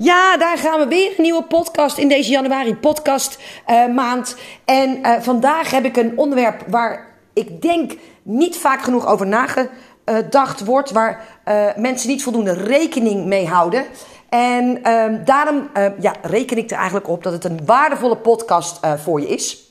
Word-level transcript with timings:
Ja, 0.00 0.36
daar 0.36 0.58
gaan 0.58 0.80
we 0.80 0.86
weer. 0.88 1.14
Een 1.16 1.22
nieuwe 1.22 1.42
podcast 1.42 1.98
in 1.98 2.08
deze 2.08 2.30
januari 2.30 2.74
podcast 2.74 3.38
uh, 3.68 3.86
maand. 3.86 4.36
En 4.64 4.98
uh, 4.98 5.20
vandaag 5.20 5.70
heb 5.70 5.84
ik 5.84 5.96
een 5.96 6.18
onderwerp 6.18 6.64
waar 6.68 7.06
ik 7.32 7.62
denk 7.62 7.92
niet 8.22 8.56
vaak 8.56 8.82
genoeg 8.82 9.06
over 9.06 9.26
nagedacht 9.26 10.64
wordt. 10.64 10.90
Waar 10.90 11.24
uh, 11.48 11.66
mensen 11.76 12.08
niet 12.08 12.22
voldoende 12.22 12.52
rekening 12.52 13.26
mee 13.26 13.46
houden. 13.46 13.84
En 14.28 14.82
daarom 15.24 15.70
ja, 16.00 16.14
reken 16.22 16.56
ik 16.56 16.70
er 16.70 16.76
eigenlijk 16.76 17.08
op 17.08 17.22
dat 17.22 17.32
het 17.32 17.44
een 17.44 17.60
waardevolle 17.64 18.16
podcast 18.16 18.80
voor 18.96 19.20
je 19.20 19.28
is. 19.28 19.67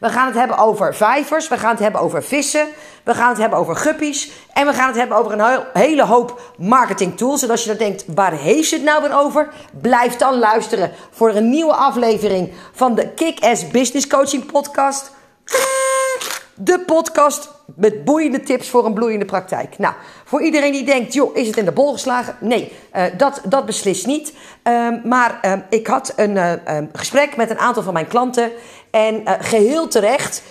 We 0.00 0.08
gaan 0.08 0.26
het 0.26 0.34
hebben 0.34 0.58
over 0.58 0.94
vijvers. 0.94 1.48
We 1.48 1.58
gaan 1.58 1.70
het 1.70 1.78
hebben 1.78 2.00
over 2.00 2.22
vissen. 2.22 2.66
We 3.04 3.14
gaan 3.14 3.28
het 3.28 3.38
hebben 3.38 3.58
over 3.58 3.76
guppies. 3.76 4.30
En 4.52 4.66
we 4.66 4.72
gaan 4.72 4.86
het 4.86 4.96
hebben 4.96 5.16
over 5.16 5.32
een 5.32 5.64
hele 5.72 6.04
hoop 6.04 6.40
marketing 6.58 7.16
tools. 7.16 7.42
En 7.42 7.50
als 7.50 7.62
je 7.62 7.68
dan 7.68 7.78
denkt, 7.78 8.04
waar 8.14 8.32
heeft 8.32 8.70
het 8.70 8.82
nou 8.82 9.02
weer 9.02 9.18
over? 9.18 9.48
Blijf 9.80 10.16
dan 10.16 10.38
luisteren 10.38 10.92
voor 11.10 11.34
een 11.34 11.50
nieuwe 11.50 11.74
aflevering 11.74 12.52
van 12.72 12.94
de 12.94 13.08
Kick-Ass 13.08 13.68
Business 13.68 14.06
Coaching 14.06 14.46
Podcast. 14.52 15.15
De 16.58 16.80
podcast 16.80 17.50
met 17.74 18.04
boeiende 18.04 18.40
tips 18.40 18.68
voor 18.68 18.86
een 18.86 18.94
bloeiende 18.94 19.24
praktijk. 19.24 19.78
Nou, 19.78 19.94
voor 20.24 20.42
iedereen 20.42 20.72
die 20.72 20.84
denkt, 20.84 21.12
joh, 21.12 21.36
is 21.36 21.46
het 21.46 21.56
in 21.56 21.64
de 21.64 21.72
bol 21.72 21.92
geslagen? 21.92 22.36
Nee, 22.40 22.72
uh, 22.96 23.04
dat, 23.16 23.40
dat 23.44 23.66
beslist 23.66 24.06
niet. 24.06 24.34
Uh, 24.64 24.88
maar 25.04 25.38
uh, 25.44 25.52
ik 25.70 25.86
had 25.86 26.12
een 26.16 26.36
uh, 26.36 26.52
gesprek 26.92 27.36
met 27.36 27.50
een 27.50 27.58
aantal 27.58 27.82
van 27.82 27.92
mijn 27.92 28.06
klanten. 28.06 28.50
En 28.90 29.22
geheel 29.40 29.88
terecht 29.88 30.42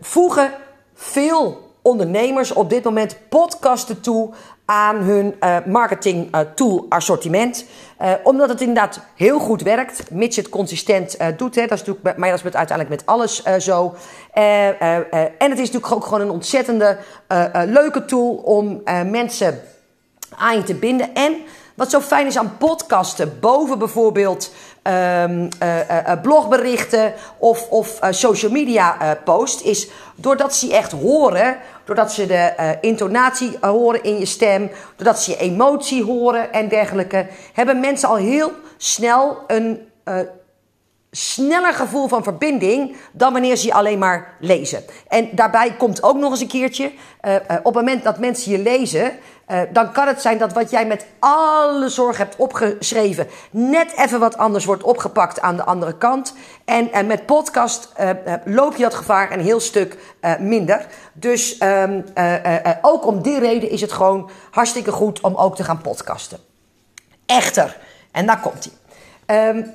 voegen 0.00 0.52
veel 0.94 1.70
ondernemers 1.82 2.52
op 2.52 2.70
dit 2.70 2.84
moment 2.84 3.16
podcasten 3.28 4.00
toe 4.00 4.30
aan 4.72 4.96
hun 4.96 5.34
uh, 5.40 5.56
marketing 5.66 6.34
uh, 6.34 6.40
tool 6.54 6.86
assortiment. 6.88 7.64
Uh, 8.02 8.12
omdat 8.22 8.48
het 8.48 8.60
inderdaad 8.60 9.00
heel 9.14 9.38
goed 9.38 9.62
werkt, 9.62 10.10
mits 10.10 10.36
je 10.36 10.42
het 10.42 10.50
consistent 10.50 11.16
doet. 11.36 11.54
Hè. 11.54 11.66
Dat 11.66 11.80
is 11.80 11.84
natuurlijk, 11.84 12.16
maar 12.16 12.28
dat 12.28 12.38
is 12.38 12.44
met, 12.44 12.56
uiteindelijk 12.56 13.00
met 13.00 13.06
alles 13.06 13.42
zo. 13.58 13.94
en 14.32 15.50
het 15.50 15.58
is 15.58 15.70
natuurlijk 15.70 15.92
ook 15.92 16.04
gewoon 16.04 16.20
een 16.20 16.30
ontzettende 16.30 16.98
leuke 17.66 18.04
tool 18.04 18.34
om 18.34 18.82
mensen 19.10 19.60
aan 20.36 20.56
je 20.56 20.62
te 20.62 20.74
binden. 20.74 21.14
En 21.14 21.36
wat 21.74 21.90
zo 21.90 22.00
fijn 22.00 22.26
is 22.26 22.38
aan 22.38 22.56
podcasten, 22.58 23.38
boven 23.40 23.78
bijvoorbeeld 23.78 24.52
um, 24.82 25.48
blogberichten 26.22 27.12
of, 27.38 27.68
of 27.70 27.98
social 28.10 28.52
media 28.52 29.18
post, 29.24 29.62
is 29.62 29.88
doordat 30.14 30.54
ze 30.54 30.66
je 30.66 30.74
echt 30.74 30.92
horen, 30.92 31.56
doordat 31.84 32.12
ze 32.12 32.26
de 32.26 32.76
intonatie 32.80 33.58
horen 33.60 34.02
in 34.02 34.18
je 34.18 34.26
stem, 34.26 34.70
doordat 34.96 35.20
ze 35.20 35.30
je 35.30 35.36
emotie 35.36 36.04
horen 36.04 36.52
en 36.52 36.68
dergelijke, 36.68 37.26
hebben 37.52 37.80
mensen 37.80 38.08
al 38.08 38.16
heel 38.16 38.52
snel 38.76 39.38
een 39.46 39.80
sneller 41.14 41.74
gevoel 41.74 42.08
van 42.08 42.22
verbinding 42.22 42.96
dan 43.12 43.32
wanneer 43.32 43.56
ze 43.56 43.66
je 43.66 43.74
alleen 43.74 43.98
maar 43.98 44.34
lezen. 44.40 44.82
En 45.08 45.28
daarbij 45.32 45.74
komt 45.76 46.02
ook 46.02 46.16
nog 46.16 46.30
eens 46.30 46.40
een 46.40 46.46
keertje, 46.46 46.92
uh, 47.22 47.32
uh, 47.32 47.38
op 47.62 47.64
het 47.64 47.74
moment 47.74 48.02
dat 48.02 48.18
mensen 48.18 48.52
je 48.52 48.58
lezen, 48.58 49.12
uh, 49.48 49.60
dan 49.72 49.92
kan 49.92 50.06
het 50.06 50.22
zijn 50.22 50.38
dat 50.38 50.52
wat 50.52 50.70
jij 50.70 50.86
met 50.86 51.06
alle 51.18 51.88
zorg 51.88 52.16
hebt 52.16 52.36
opgeschreven, 52.36 53.28
net 53.50 53.92
even 53.96 54.20
wat 54.20 54.36
anders 54.36 54.64
wordt 54.64 54.82
opgepakt 54.82 55.40
aan 55.40 55.56
de 55.56 55.64
andere 55.64 55.98
kant. 55.98 56.34
En, 56.64 56.92
en 56.92 57.06
met 57.06 57.26
podcast 57.26 57.92
loop 58.44 58.76
je 58.76 58.82
dat 58.82 58.94
gevaar 58.94 59.32
een 59.32 59.40
heel 59.40 59.60
stuk 59.60 59.96
minder. 60.38 60.86
Dus 61.12 61.60
um, 61.60 62.04
ook 62.82 63.06
om 63.06 63.22
die 63.22 63.38
reden 63.38 63.70
is 63.70 63.80
het 63.80 63.92
gewoon 63.92 64.30
hartstikke 64.50 64.92
goed 64.92 65.20
om 65.20 65.34
ook 65.34 65.56
te 65.56 65.64
gaan 65.64 65.80
podcasten. 65.80 66.38
Echter, 67.26 67.78
en 68.10 68.26
daar 68.26 68.40
komt 68.40 68.70
hij. 69.26 69.48
Um, 69.48 69.74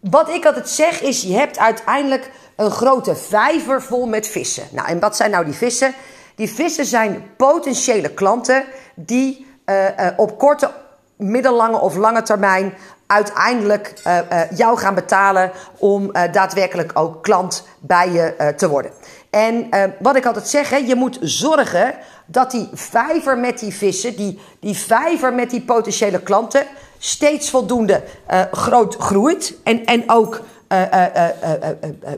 wat 0.00 0.28
ik 0.28 0.44
altijd 0.44 0.68
zeg 0.68 1.00
is, 1.00 1.22
je 1.22 1.34
hebt 1.34 1.58
uiteindelijk 1.58 2.30
een 2.56 2.70
grote 2.70 3.16
vijver 3.16 3.82
vol 3.82 4.06
met 4.06 4.26
vissen. 4.26 4.64
Nou, 4.70 4.88
en 4.88 5.00
wat 5.00 5.16
zijn 5.16 5.30
nou 5.30 5.44
die 5.44 5.54
vissen? 5.54 5.94
Die 6.34 6.50
vissen 6.50 6.84
zijn 6.84 7.30
potentiële 7.36 8.10
klanten 8.10 8.64
die 8.94 9.46
uh, 9.66 9.84
uh, 9.84 10.06
op 10.16 10.38
korte, 10.38 10.70
middellange 11.16 11.78
of 11.78 11.96
lange 11.96 12.22
termijn 12.22 12.74
uiteindelijk 13.06 13.92
uh, 14.06 14.18
jou 14.50 14.78
gaan 14.78 14.94
betalen 14.94 15.50
om 15.78 16.12
daadwerkelijk 16.12 16.90
ook 16.94 17.22
klant 17.22 17.66
bij 17.80 18.10
je 18.10 18.54
te 18.56 18.68
worden. 18.68 18.92
En 19.30 19.68
wat 19.98 20.16
ik 20.16 20.26
altijd 20.26 20.48
zeg, 20.48 20.70
hè, 20.70 20.76
je 20.76 20.94
moet 20.94 21.18
zorgen 21.20 21.94
dat 22.26 22.50
die 22.50 22.68
vijver 22.72 23.38
met 23.38 23.58
die 23.58 23.74
vissen, 23.74 24.16
die, 24.16 24.40
die 24.60 24.76
vijver 24.76 25.32
met 25.32 25.50
die 25.50 25.62
potentiële 25.62 26.22
klanten, 26.22 26.66
steeds 26.98 27.50
voldoende 27.50 28.02
uh, 28.30 28.40
groot 28.52 28.96
groeit 28.96 29.54
en, 29.62 29.84
en 29.84 30.10
ook 30.10 30.40
uh, 30.72 30.82
uh, 30.92 31.24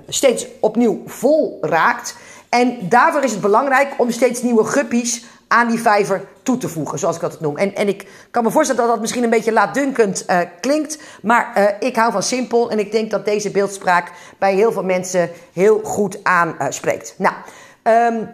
steeds 0.08 0.46
opnieuw 0.60 1.02
vol 1.06 1.58
raakt. 1.60 2.16
En 2.48 2.88
daarvoor 2.88 3.22
is 3.24 3.30
het 3.30 3.40
belangrijk 3.40 3.94
om 3.96 4.10
steeds 4.10 4.42
nieuwe 4.42 4.64
guppies 4.64 5.24
aan 5.48 5.68
die 5.68 5.80
vijver 5.80 6.24
toe 6.42 6.56
te 6.56 6.68
voegen, 6.68 6.98
zoals 6.98 7.14
ik 7.14 7.22
dat 7.22 7.40
noem. 7.40 7.56
En, 7.56 7.74
en 7.74 7.88
ik 7.88 8.08
kan 8.30 8.44
me 8.44 8.50
voorstellen 8.50 8.82
dat 8.82 8.90
dat 8.90 9.00
misschien 9.00 9.22
een 9.22 9.30
beetje 9.30 9.52
laatdunkend 9.52 10.24
klinkt, 10.60 10.98
maar 11.22 11.76
ik 11.80 11.96
hou 11.96 12.12
van 12.12 12.22
simpel 12.22 12.70
en 12.70 12.78
ik 12.78 12.92
denk 12.92 13.10
dat 13.10 13.24
deze 13.24 13.50
beeldspraak 13.50 14.12
bij 14.38 14.54
heel 14.54 14.72
veel 14.72 14.84
mensen 14.84 15.30
heel 15.52 15.80
goed 15.82 16.18
aanspreekt. 16.22 17.14
nou, 17.18 17.34
um, 17.82 18.28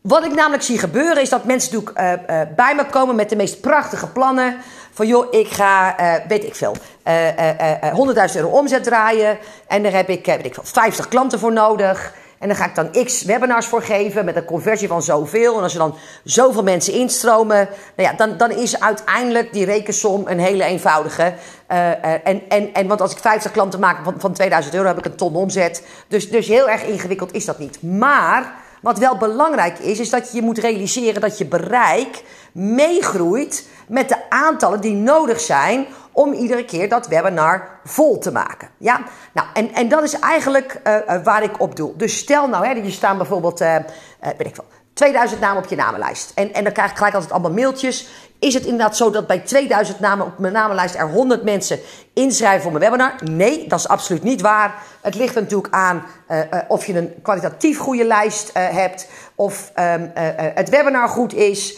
wat 0.00 0.24
ik 0.24 0.34
namelijk 0.34 0.62
zie 0.62 0.78
gebeuren 0.78 1.22
is 1.22 1.28
dat 1.28 1.44
mensen 1.44 1.72
natuurlijk 1.74 2.56
bij 2.56 2.74
me 2.74 2.86
komen 2.90 3.16
met 3.16 3.28
de 3.28 3.36
meest 3.36 3.60
prachtige 3.60 4.06
plannen. 4.06 4.56
Van 5.00 5.08
joh, 5.08 5.26
ik 5.30 5.48
ga, 5.48 6.00
uh, 6.00 6.14
weet 6.28 6.44
ik 6.44 6.54
veel, 6.54 6.74
100.000 6.74 8.36
euro 8.36 8.48
omzet 8.48 8.84
draaien. 8.84 9.38
En 9.66 9.82
daar 9.82 9.92
heb 9.92 10.08
ik, 10.08 10.26
weet 10.26 10.44
ik 10.44 10.54
veel, 10.54 10.62
50 10.66 11.08
klanten 11.08 11.38
voor 11.38 11.52
nodig. 11.52 12.14
En 12.38 12.48
dan 12.48 12.56
ga 12.56 12.64
ik 12.64 12.74
dan 12.74 13.04
x 13.04 13.22
webinars 13.22 13.66
voor 13.66 13.82
geven 13.82 14.24
met 14.24 14.36
een 14.36 14.44
conversie 14.44 14.88
van 14.88 15.02
zoveel. 15.02 15.56
En 15.56 15.62
als 15.62 15.72
er 15.72 15.78
dan 15.78 15.94
zoveel 16.24 16.62
mensen 16.62 16.92
instromen, 16.92 17.68
nou 17.96 18.08
ja, 18.08 18.12
dan, 18.12 18.36
dan 18.36 18.50
is 18.50 18.80
uiteindelijk 18.80 19.52
die 19.52 19.64
rekensom 19.64 20.22
een 20.26 20.40
hele 20.40 20.64
eenvoudige. 20.64 21.34
en, 21.66 22.42
en, 22.48 22.72
en 22.72 22.86
want 22.86 23.00
als 23.00 23.12
ik 23.12 23.18
50 23.18 23.50
klanten 23.50 23.80
maak 23.80 24.04
van, 24.04 24.14
van 24.18 24.32
2000 24.32 24.74
euro, 24.74 24.86
heb 24.86 24.98
ik 24.98 25.04
een 25.04 25.16
ton 25.16 25.34
omzet. 25.34 25.86
Dus, 26.08 26.30
dus 26.30 26.46
heel 26.46 26.68
erg 26.68 26.82
ingewikkeld 26.82 27.32
is 27.32 27.44
dat 27.44 27.58
niet. 27.58 27.82
Maar 27.82 28.54
wat 28.80 28.98
wel 28.98 29.16
belangrijk 29.16 29.78
is, 29.78 29.98
is 29.98 30.10
dat 30.10 30.32
je 30.32 30.42
moet 30.42 30.58
realiseren 30.58 31.20
dat 31.20 31.38
je 31.38 31.46
bereik 31.46 32.22
meegroeit 32.52 33.68
met 33.88 34.08
de 34.08 34.30
aantallen 34.30 34.80
die 34.80 34.94
nodig 34.94 35.40
zijn 35.40 35.86
om 36.12 36.32
iedere 36.32 36.64
keer 36.64 36.88
dat 36.88 37.06
webinar 37.06 37.80
vol 37.84 38.18
te 38.18 38.32
maken. 38.32 38.68
Ja, 38.76 39.00
nou, 39.32 39.48
en, 39.54 39.72
en 39.72 39.88
dat 39.88 40.02
is 40.02 40.18
eigenlijk 40.18 40.80
uh, 40.84 41.22
waar 41.24 41.42
ik 41.42 41.60
op 41.60 41.76
doe. 41.76 41.96
Dus 41.96 42.18
stel 42.18 42.48
nou, 42.48 42.66
hè, 42.66 42.72
je 42.72 42.90
staan 42.90 43.16
bijvoorbeeld, 43.16 43.60
uh, 43.60 43.76
weet 44.20 44.46
ik 44.46 44.54
veel, 44.54 44.64
2000 45.00 45.40
namen 45.40 45.62
op 45.62 45.68
je 45.68 45.76
namenlijst. 45.76 46.32
En, 46.34 46.54
en 46.54 46.64
dan 46.64 46.72
krijg 46.72 46.90
ik 46.90 46.96
gelijk 46.96 47.14
altijd 47.14 47.32
allemaal 47.32 47.52
mailtjes. 47.52 48.08
Is 48.38 48.54
het 48.54 48.64
inderdaad 48.64 48.96
zo 48.96 49.10
dat 49.10 49.26
bij 49.26 49.38
2000 49.38 50.00
namen 50.00 50.26
op 50.26 50.38
mijn 50.38 50.52
namenlijst 50.52 50.94
er 50.94 51.08
100 51.08 51.42
mensen 51.42 51.78
inschrijven 52.14 52.62
voor 52.62 52.72
mijn 52.72 52.84
webinar? 52.84 53.14
Nee, 53.24 53.68
dat 53.68 53.78
is 53.78 53.88
absoluut 53.88 54.22
niet 54.22 54.40
waar. 54.40 54.74
Het 55.00 55.14
ligt 55.14 55.34
natuurlijk 55.34 55.74
aan 55.74 56.02
uh, 56.30 56.38
uh, 56.38 56.44
of 56.68 56.86
je 56.86 56.96
een 56.96 57.14
kwalitatief 57.22 57.78
goede 57.78 58.04
lijst 58.04 58.48
uh, 58.48 58.68
hebt, 58.68 59.08
of 59.40 59.72
um, 59.78 60.10
het 60.54 60.68
webinar 60.68 61.08
goed 61.08 61.34
is. 61.34 61.76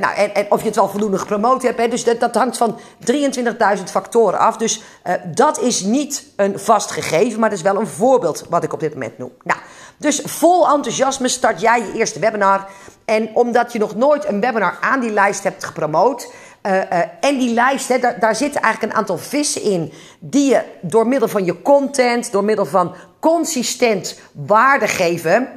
nou, 0.00 0.14
en, 0.32 0.46
of 0.50 0.60
je 0.60 0.66
het 0.66 0.76
wel 0.76 0.88
voldoende 0.88 1.18
gepromoot 1.18 1.62
hebt. 1.62 1.78
Hè. 1.78 1.88
Dus 1.88 2.04
dat, 2.04 2.34
hangt 2.34 2.56
van 2.56 2.78
23.000 3.12 3.82
factoren 3.84 4.38
af. 4.38 4.56
Dus 4.56 4.82
dat 5.24 5.60
is 5.60 5.80
niet 5.80 6.26
een 6.36 6.58
vast 6.58 6.90
gegeven, 6.90 7.40
maar 7.40 7.48
dat 7.48 7.58
is 7.58 7.64
wel 7.64 7.80
een 7.80 7.86
voorbeeld 7.86 8.46
wat 8.48 8.64
ik 8.64 8.72
op 8.72 8.80
dit 8.80 8.92
moment 8.92 9.18
noem. 9.18 9.32
Nou, 9.42 9.60
dus 9.96 10.20
vol 10.24 10.68
enthousiasme 10.68 11.28
start 11.28 11.60
jij 11.60 11.80
je 11.80 11.92
eerste 11.92 12.18
webinar. 12.18 12.66
En 13.04 13.30
omdat 13.34 13.72
je 13.72 13.78
nog 13.78 13.94
nooit 13.94 14.28
een 14.28 14.40
webinar 14.40 14.78
aan 14.80 15.00
die 15.00 15.12
lijst 15.12 15.42
hebt 15.42 15.64
gepromoot. 15.64 16.32
Uh, 16.62 17.00
en 17.20 17.38
die 17.38 17.54
lijst, 17.54 17.88
hè, 17.88 17.98
daar, 17.98 18.20
daar 18.20 18.36
zitten 18.36 18.60
eigenlijk 18.60 18.92
een 18.92 18.98
aantal 18.98 19.18
vissen 19.18 19.62
in. 19.62 19.92
Die 20.18 20.50
je 20.50 20.62
door 20.80 21.06
middel 21.06 21.28
van 21.28 21.44
je 21.44 21.62
content, 21.62 22.32
door 22.32 22.44
middel 22.44 22.66
van 22.66 22.94
consistent 23.20 24.18
waarde 24.32 24.88
geven. 24.88 25.48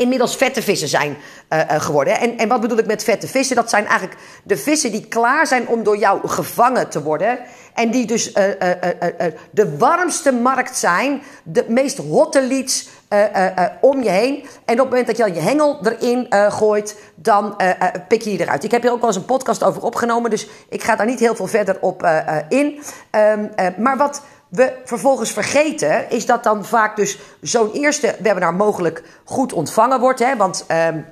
Inmiddels 0.00 0.36
vette 0.36 0.62
vissen 0.62 0.88
zijn 0.88 1.16
uh, 1.50 1.60
geworden. 1.68 2.18
En, 2.18 2.38
en 2.38 2.48
wat 2.48 2.60
bedoel 2.60 2.78
ik 2.78 2.86
met 2.86 3.04
vette 3.04 3.28
vissen? 3.28 3.56
Dat 3.56 3.70
zijn 3.70 3.86
eigenlijk 3.86 4.20
de 4.42 4.56
vissen 4.56 4.90
die 4.90 5.06
klaar 5.06 5.46
zijn 5.46 5.68
om 5.68 5.82
door 5.82 5.96
jou 5.96 6.28
gevangen 6.28 6.88
te 6.88 7.02
worden. 7.02 7.38
En 7.74 7.90
die 7.90 8.06
dus 8.06 8.32
de 9.50 9.76
warmste 9.78 10.32
markt 10.32 10.76
zijn. 10.76 11.22
De 11.42 11.64
meest 11.68 11.96
hotte 11.96 12.46
leads 12.46 12.88
om 13.80 14.02
je 14.02 14.10
heen. 14.10 14.34
En 14.64 14.80
op 14.80 14.90
het 14.90 14.90
moment 14.90 15.06
dat 15.06 15.16
je 15.16 15.34
je 15.34 15.40
hengel 15.40 15.80
erin 15.82 16.26
gooit, 16.52 16.96
dan 17.14 17.56
pik 18.08 18.22
je 18.22 18.30
die 18.30 18.40
eruit. 18.40 18.64
Ik 18.64 18.70
heb 18.70 18.82
hier 18.82 18.92
ook 18.92 19.00
wel 19.00 19.08
eens 19.08 19.16
een 19.16 19.24
podcast 19.24 19.62
over 19.62 19.82
opgenomen, 19.82 20.30
dus 20.30 20.48
ik 20.68 20.82
ga 20.82 20.96
daar 20.96 21.06
niet 21.06 21.20
heel 21.20 21.34
veel 21.34 21.46
verder 21.46 21.76
op 21.80 22.08
in. 22.48 22.82
Um, 23.10 23.50
maar 23.76 23.96
wat 23.96 24.22
we 24.50 24.72
vervolgens 24.84 25.32
vergeten, 25.32 26.10
is 26.10 26.26
dat 26.26 26.42
dan 26.42 26.64
vaak 26.64 26.96
dus 26.96 27.18
zo'n 27.40 27.72
eerste 27.72 28.16
webinar 28.20 28.54
mogelijk 28.54 29.02
goed 29.24 29.52
ontvangen 29.52 30.00
wordt. 30.00 30.18
Hè? 30.18 30.36
Want 30.36 30.64
um, 30.70 31.06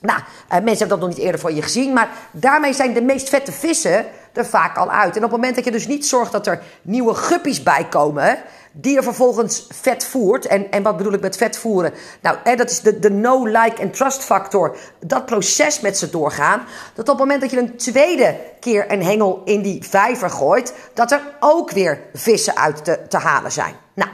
Nou, 0.00 0.18
uh, 0.18 0.24
mensen 0.50 0.78
hebben 0.78 0.88
dat 0.88 1.00
nog 1.00 1.08
niet 1.08 1.18
eerder 1.18 1.40
voor 1.40 1.52
je 1.52 1.62
gezien, 1.62 1.92
maar 1.92 2.10
daarmee 2.30 2.72
zijn 2.72 2.92
de 2.92 3.02
meest 3.02 3.28
vette 3.28 3.52
vissen 3.52 4.06
er 4.32 4.46
vaak 4.46 4.76
al 4.76 4.90
uit. 4.90 5.16
En 5.16 5.24
op 5.24 5.30
het 5.30 5.40
moment 5.40 5.54
dat 5.54 5.64
je 5.64 5.70
dus 5.70 5.86
niet 5.86 6.06
zorgt 6.06 6.32
dat 6.32 6.46
er 6.46 6.62
nieuwe 6.82 7.14
guppies 7.14 7.62
bij 7.62 7.86
komen, 7.88 8.38
die 8.80 8.94
je 8.94 9.02
vervolgens 9.02 9.66
vet 9.70 10.06
voert. 10.06 10.46
En, 10.46 10.70
en 10.70 10.82
wat 10.82 10.96
bedoel 10.96 11.12
ik 11.12 11.20
met 11.20 11.36
vet 11.36 11.58
voeren? 11.58 11.92
Nou, 12.20 12.36
hè, 12.44 12.56
dat 12.56 12.70
is 12.70 12.80
de, 12.80 12.98
de 12.98 13.10
no, 13.10 13.46
like 13.46 13.80
en 13.80 13.90
trust 13.90 14.24
factor. 14.24 14.76
Dat 15.00 15.26
proces 15.26 15.80
met 15.80 15.98
ze 15.98 16.10
doorgaan. 16.10 16.62
Dat 16.94 17.08
op 17.08 17.18
het 17.18 17.18
moment 17.18 17.40
dat 17.40 17.50
je 17.50 17.58
een 17.58 17.76
tweede 17.76 18.36
keer 18.60 18.92
een 18.92 19.02
hengel 19.02 19.42
in 19.44 19.62
die 19.62 19.84
vijver 19.88 20.30
gooit, 20.30 20.74
dat 20.94 21.12
er 21.12 21.20
ook 21.40 21.70
weer 21.70 22.00
vissen 22.14 22.56
uit 22.56 22.84
te, 22.84 23.16
halen 23.16 23.52
zijn. 23.52 23.74
Nou. 23.94 24.10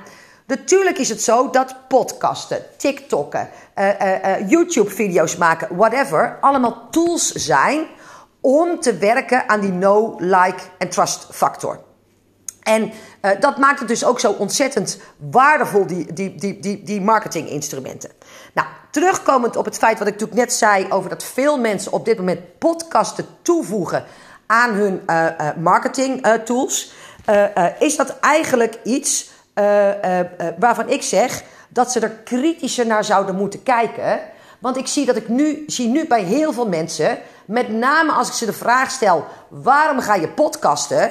Natuurlijk 0.47 0.99
is 0.99 1.09
het 1.09 1.23
zo 1.23 1.51
dat 1.51 1.75
podcasten, 1.89 2.63
TikTokken, 2.77 3.49
uh, 3.79 3.89
uh, 3.89 4.25
uh, 4.25 4.49
YouTube-video's 4.49 5.37
maken, 5.37 5.77
whatever, 5.77 6.39
allemaal 6.41 6.89
tools 6.91 7.33
zijn 7.33 7.87
om 8.41 8.81
te 8.81 8.97
werken 8.97 9.49
aan 9.49 9.61
die 9.61 9.73
no, 9.73 10.15
like 10.19 10.63
en 10.79 10.89
trust 10.89 11.27
factor. 11.31 11.81
En 12.63 12.93
uh, 13.23 13.31
dat 13.41 13.59
maakt 13.59 13.79
het 13.79 13.89
dus 13.89 14.05
ook 14.05 14.21
zo 14.21 14.33
ontzettend 14.33 14.99
waardevol, 15.31 15.87
die, 15.87 16.13
die, 16.13 16.35
die, 16.35 16.61
die, 16.61 16.83
die 16.83 17.01
marketinginstrumenten. 17.01 18.11
Nou, 18.53 18.69
terugkomend 18.91 19.57
op 19.57 19.65
het 19.65 19.79
feit 19.79 19.99
wat 19.99 20.07
ik 20.07 20.13
natuurlijk 20.13 20.41
net 20.41 20.53
zei 20.53 20.87
over 20.91 21.11
dat 21.11 21.25
veel 21.25 21.59
mensen 21.59 21.93
op 21.93 22.05
dit 22.05 22.19
moment 22.19 22.59
podcasten 22.59 23.27
toevoegen 23.43 24.05
aan 24.47 24.71
hun 24.71 25.03
uh, 25.07 25.27
marketing 25.57 26.27
tools, 26.45 26.93
is 27.79 27.97
dat 27.97 28.19
eigenlijk 28.21 28.79
iets 28.85 29.31
waarvan 30.59 30.89
ik 30.89 31.03
zeg 31.03 31.43
dat 31.69 31.93
ze 31.93 32.01
er 32.01 32.11
kritischer 32.11 32.87
naar 32.87 33.05
zouden 33.05 33.37
moeten 33.37 33.63
kijken. 33.63 34.21
Want 34.59 34.77
ik 34.77 34.87
zie 34.87 35.07
dat 35.07 35.17
ik 35.17 35.29
nu, 35.29 35.65
zie 35.67 35.89
nu 35.89 36.07
bij 36.07 36.23
heel 36.23 36.53
veel 36.53 36.69
mensen, 36.69 37.19
met 37.45 37.69
name 37.69 38.13
als 38.13 38.29
ik 38.29 38.35
ze 38.35 38.47
de 38.47 38.53
vraag 38.53 38.91
stel: 38.91 39.25
waarom 39.49 40.01
ga 40.01 40.15
je 40.15 40.29
podcasten? 40.29 41.11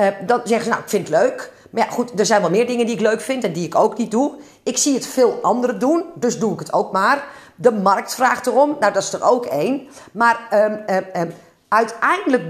Uh, 0.00 0.06
dan 0.26 0.40
zeggen 0.44 0.64
ze, 0.64 0.68
nou, 0.70 0.82
ik 0.82 0.88
vind 0.88 1.08
het 1.08 1.16
leuk. 1.16 1.52
Maar 1.70 1.84
ja, 1.84 1.90
goed, 1.90 2.18
er 2.18 2.26
zijn 2.26 2.40
wel 2.40 2.50
meer 2.50 2.66
dingen 2.66 2.86
die 2.86 2.94
ik 2.94 3.00
leuk 3.00 3.20
vind 3.20 3.44
en 3.44 3.52
die 3.52 3.66
ik 3.66 3.74
ook 3.74 3.98
niet 3.98 4.10
doe. 4.10 4.32
Ik 4.62 4.78
zie 4.78 4.94
het 4.94 5.06
veel 5.06 5.38
anderen 5.42 5.78
doen, 5.78 6.04
dus 6.14 6.38
doe 6.38 6.52
ik 6.52 6.58
het 6.58 6.72
ook 6.72 6.92
maar. 6.92 7.24
De 7.54 7.72
markt 7.72 8.14
vraagt 8.14 8.46
erom, 8.46 8.76
nou, 8.80 8.92
dat 8.92 9.02
is 9.02 9.12
er 9.12 9.24
ook 9.24 9.44
één. 9.44 9.88
Maar 10.12 10.48
um, 10.52 10.96
um, 11.20 11.32
uiteindelijk 11.68 12.42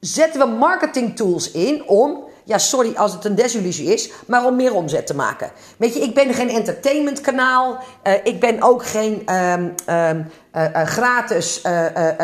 zetten 0.00 0.40
we 0.40 0.46
marketing 0.46 1.16
tools 1.16 1.50
in 1.50 1.88
om, 1.88 2.24
ja, 2.44 2.58
sorry 2.58 2.94
als 2.96 3.12
het 3.12 3.24
een 3.24 3.34
desillusie 3.34 3.92
is, 3.92 4.10
maar 4.26 4.46
om 4.46 4.56
meer 4.56 4.74
omzet 4.74 5.06
te 5.06 5.14
maken. 5.14 5.50
Weet 5.76 5.94
je, 5.94 6.00
ik 6.00 6.14
ben 6.14 6.34
geen 6.34 6.50
entertainmentkanaal. 6.50 7.78
Uh, 8.04 8.12
ik 8.22 8.40
ben 8.40 8.62
ook 8.62 8.86
geen 8.86 9.26
uh, 9.88 10.84
gratis 10.84 11.62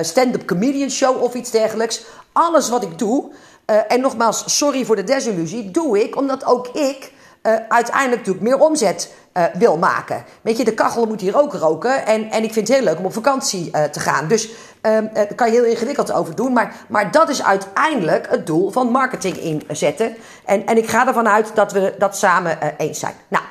stand-up 0.01 0.47
comedian 0.47 0.91
show 0.91 1.23
of 1.23 1.35
iets 1.35 1.51
dergelijks. 1.51 2.05
Alles 2.33 2.69
wat 2.69 2.83
ik 2.83 2.99
doe, 2.99 3.31
uh, 3.71 3.77
en 3.89 4.01
nogmaals, 4.01 4.57
sorry 4.57 4.85
voor 4.85 4.97
de 4.97 5.05
desillusie, 5.05 5.71
doe 5.71 6.05
ik 6.05 6.17
omdat 6.17 6.45
ook 6.45 6.67
ik 6.67 7.13
uh, 7.43 7.55
uiteindelijk 7.69 8.27
natuurlijk 8.27 8.45
meer 8.45 8.59
omzet 8.59 9.13
uh, 9.35 9.45
wil 9.55 9.79
maken. 9.79 10.25
Weet 10.41 10.57
je, 10.57 10.65
de 10.65 10.75
kachel 10.75 11.07
moet 11.07 11.21
hier 11.21 11.41
ook 11.41 11.55
roken. 11.55 12.07
En, 12.07 12.31
en 12.31 12.45
ik 12.45 12.53
vind 12.53 12.69
het 12.69 12.77
heel 12.77 12.87
leuk 12.87 12.99
om 12.99 13.05
op 13.05 13.13
vakantie 13.13 13.71
te 13.91 14.01
gaan. 14.01 14.29
Dus 14.29 14.49
um, 14.83 15.11
daar 15.13 15.35
kan 15.35 15.53
je 15.53 15.61
heel 15.61 15.71
ingewikkeld 15.71 16.13
over 16.13 16.35
doen. 16.35 16.53
Maar, 16.53 16.75
maar 16.89 17.11
dat 17.11 17.29
is 17.29 17.43
uiteindelijk 17.43 18.27
het 18.31 18.47
doel 18.47 18.71
van 18.71 18.91
marketing 18.91 19.37
inzetten. 19.37 20.17
En, 20.45 20.67
en 20.67 20.77
ik 20.77 20.89
ga 20.89 21.07
ervan 21.07 21.29
uit 21.29 21.55
dat 21.55 21.73
we 21.73 21.95
dat 21.99 22.17
samen 22.17 22.77
eens 22.77 22.99
zijn. 22.99 23.15
Nou, 23.29 23.45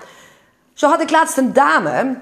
zo 0.73 0.89
had 0.89 1.01
ik 1.01 1.11
laatst 1.11 1.37
een 1.37 1.53
dame. 1.53 2.19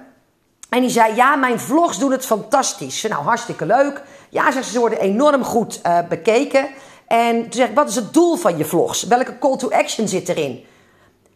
En 0.69 0.81
die 0.81 0.89
zei: 0.89 1.15
Ja, 1.15 1.35
mijn 1.35 1.59
vlogs 1.59 1.99
doen 1.99 2.11
het 2.11 2.25
fantastisch. 2.25 3.01
Nou, 3.01 3.23
hartstikke 3.23 3.65
leuk. 3.65 4.01
Ja, 4.29 4.51
ze, 4.51 4.63
ze 4.63 4.79
worden 4.79 4.99
enorm 4.99 5.43
goed 5.43 5.81
bekeken. 6.09 6.67
En 7.07 7.41
toen 7.41 7.53
zeg 7.53 7.69
wat 7.73 7.89
is 7.89 7.95
het 7.95 8.13
doel 8.13 8.35
van 8.35 8.57
je 8.57 8.65
vlogs? 8.65 9.03
Welke 9.03 9.37
call 9.39 9.57
to 9.57 9.69
action 9.69 10.07
zit 10.07 10.29
erin? 10.29 10.65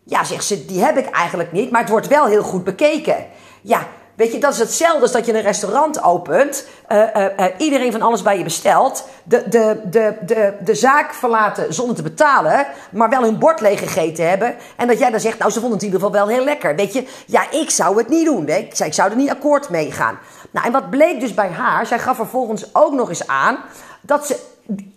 Ja, 0.03 0.23
zegt 0.23 0.45
ze, 0.45 0.65
die 0.65 0.83
heb 0.83 0.97
ik 0.97 1.09
eigenlijk 1.09 1.51
niet, 1.51 1.71
maar 1.71 1.81
het 1.81 1.89
wordt 1.89 2.07
wel 2.07 2.25
heel 2.25 2.43
goed 2.43 2.63
bekeken. 2.63 3.25
Ja, 3.61 3.87
weet 4.21 4.31
je, 4.31 4.39
dat 4.39 4.53
is 4.53 4.59
hetzelfde 4.59 5.01
als 5.01 5.11
dat 5.11 5.25
je 5.25 5.33
een 5.33 5.41
restaurant 5.41 6.03
opent. 6.03 6.65
Uh, 6.91 6.97
uh, 6.97 7.25
uh, 7.39 7.45
iedereen 7.57 7.91
van 7.91 8.01
alles 8.01 8.21
bij 8.21 8.37
je 8.37 8.43
bestelt. 8.43 9.07
De, 9.23 9.43
de, 9.49 9.81
de, 9.83 10.13
de, 10.25 10.53
de 10.63 10.75
zaak 10.75 11.13
verlaten 11.13 11.73
zonder 11.73 11.95
te 11.95 12.01
betalen. 12.01 12.67
Maar 12.91 13.09
wel 13.09 13.23
hun 13.23 13.39
bord 13.39 13.61
leeg 13.61 13.79
gegeten 13.79 14.29
hebben. 14.29 14.55
En 14.75 14.87
dat 14.87 14.99
jij 14.99 15.11
dan 15.11 15.19
zegt, 15.19 15.39
nou, 15.39 15.51
ze 15.51 15.59
vonden 15.59 15.77
het 15.77 15.87
in 15.87 15.93
ieder 15.93 16.07
geval 16.07 16.25
wel 16.25 16.35
heel 16.35 16.43
lekker. 16.43 16.75
Weet 16.75 16.93
je, 16.93 17.07
ja, 17.25 17.51
ik 17.51 17.69
zou 17.69 17.97
het 17.97 18.09
niet 18.09 18.25
doen. 18.25 18.47
Ik, 18.47 18.79
ik 18.79 18.93
zou 18.93 19.09
er 19.09 19.15
niet 19.15 19.29
akkoord 19.29 19.69
mee 19.69 19.91
gaan. 19.91 20.19
Nou, 20.51 20.65
en 20.65 20.71
wat 20.71 20.89
bleek 20.89 21.19
dus 21.19 21.33
bij 21.33 21.49
haar? 21.49 21.85
Zij 21.85 21.99
gaf 21.99 22.15
vervolgens 22.15 22.75
ook 22.75 22.93
nog 22.93 23.09
eens 23.09 23.27
aan 23.27 23.57
dat 24.01 24.25
ze 24.27 24.39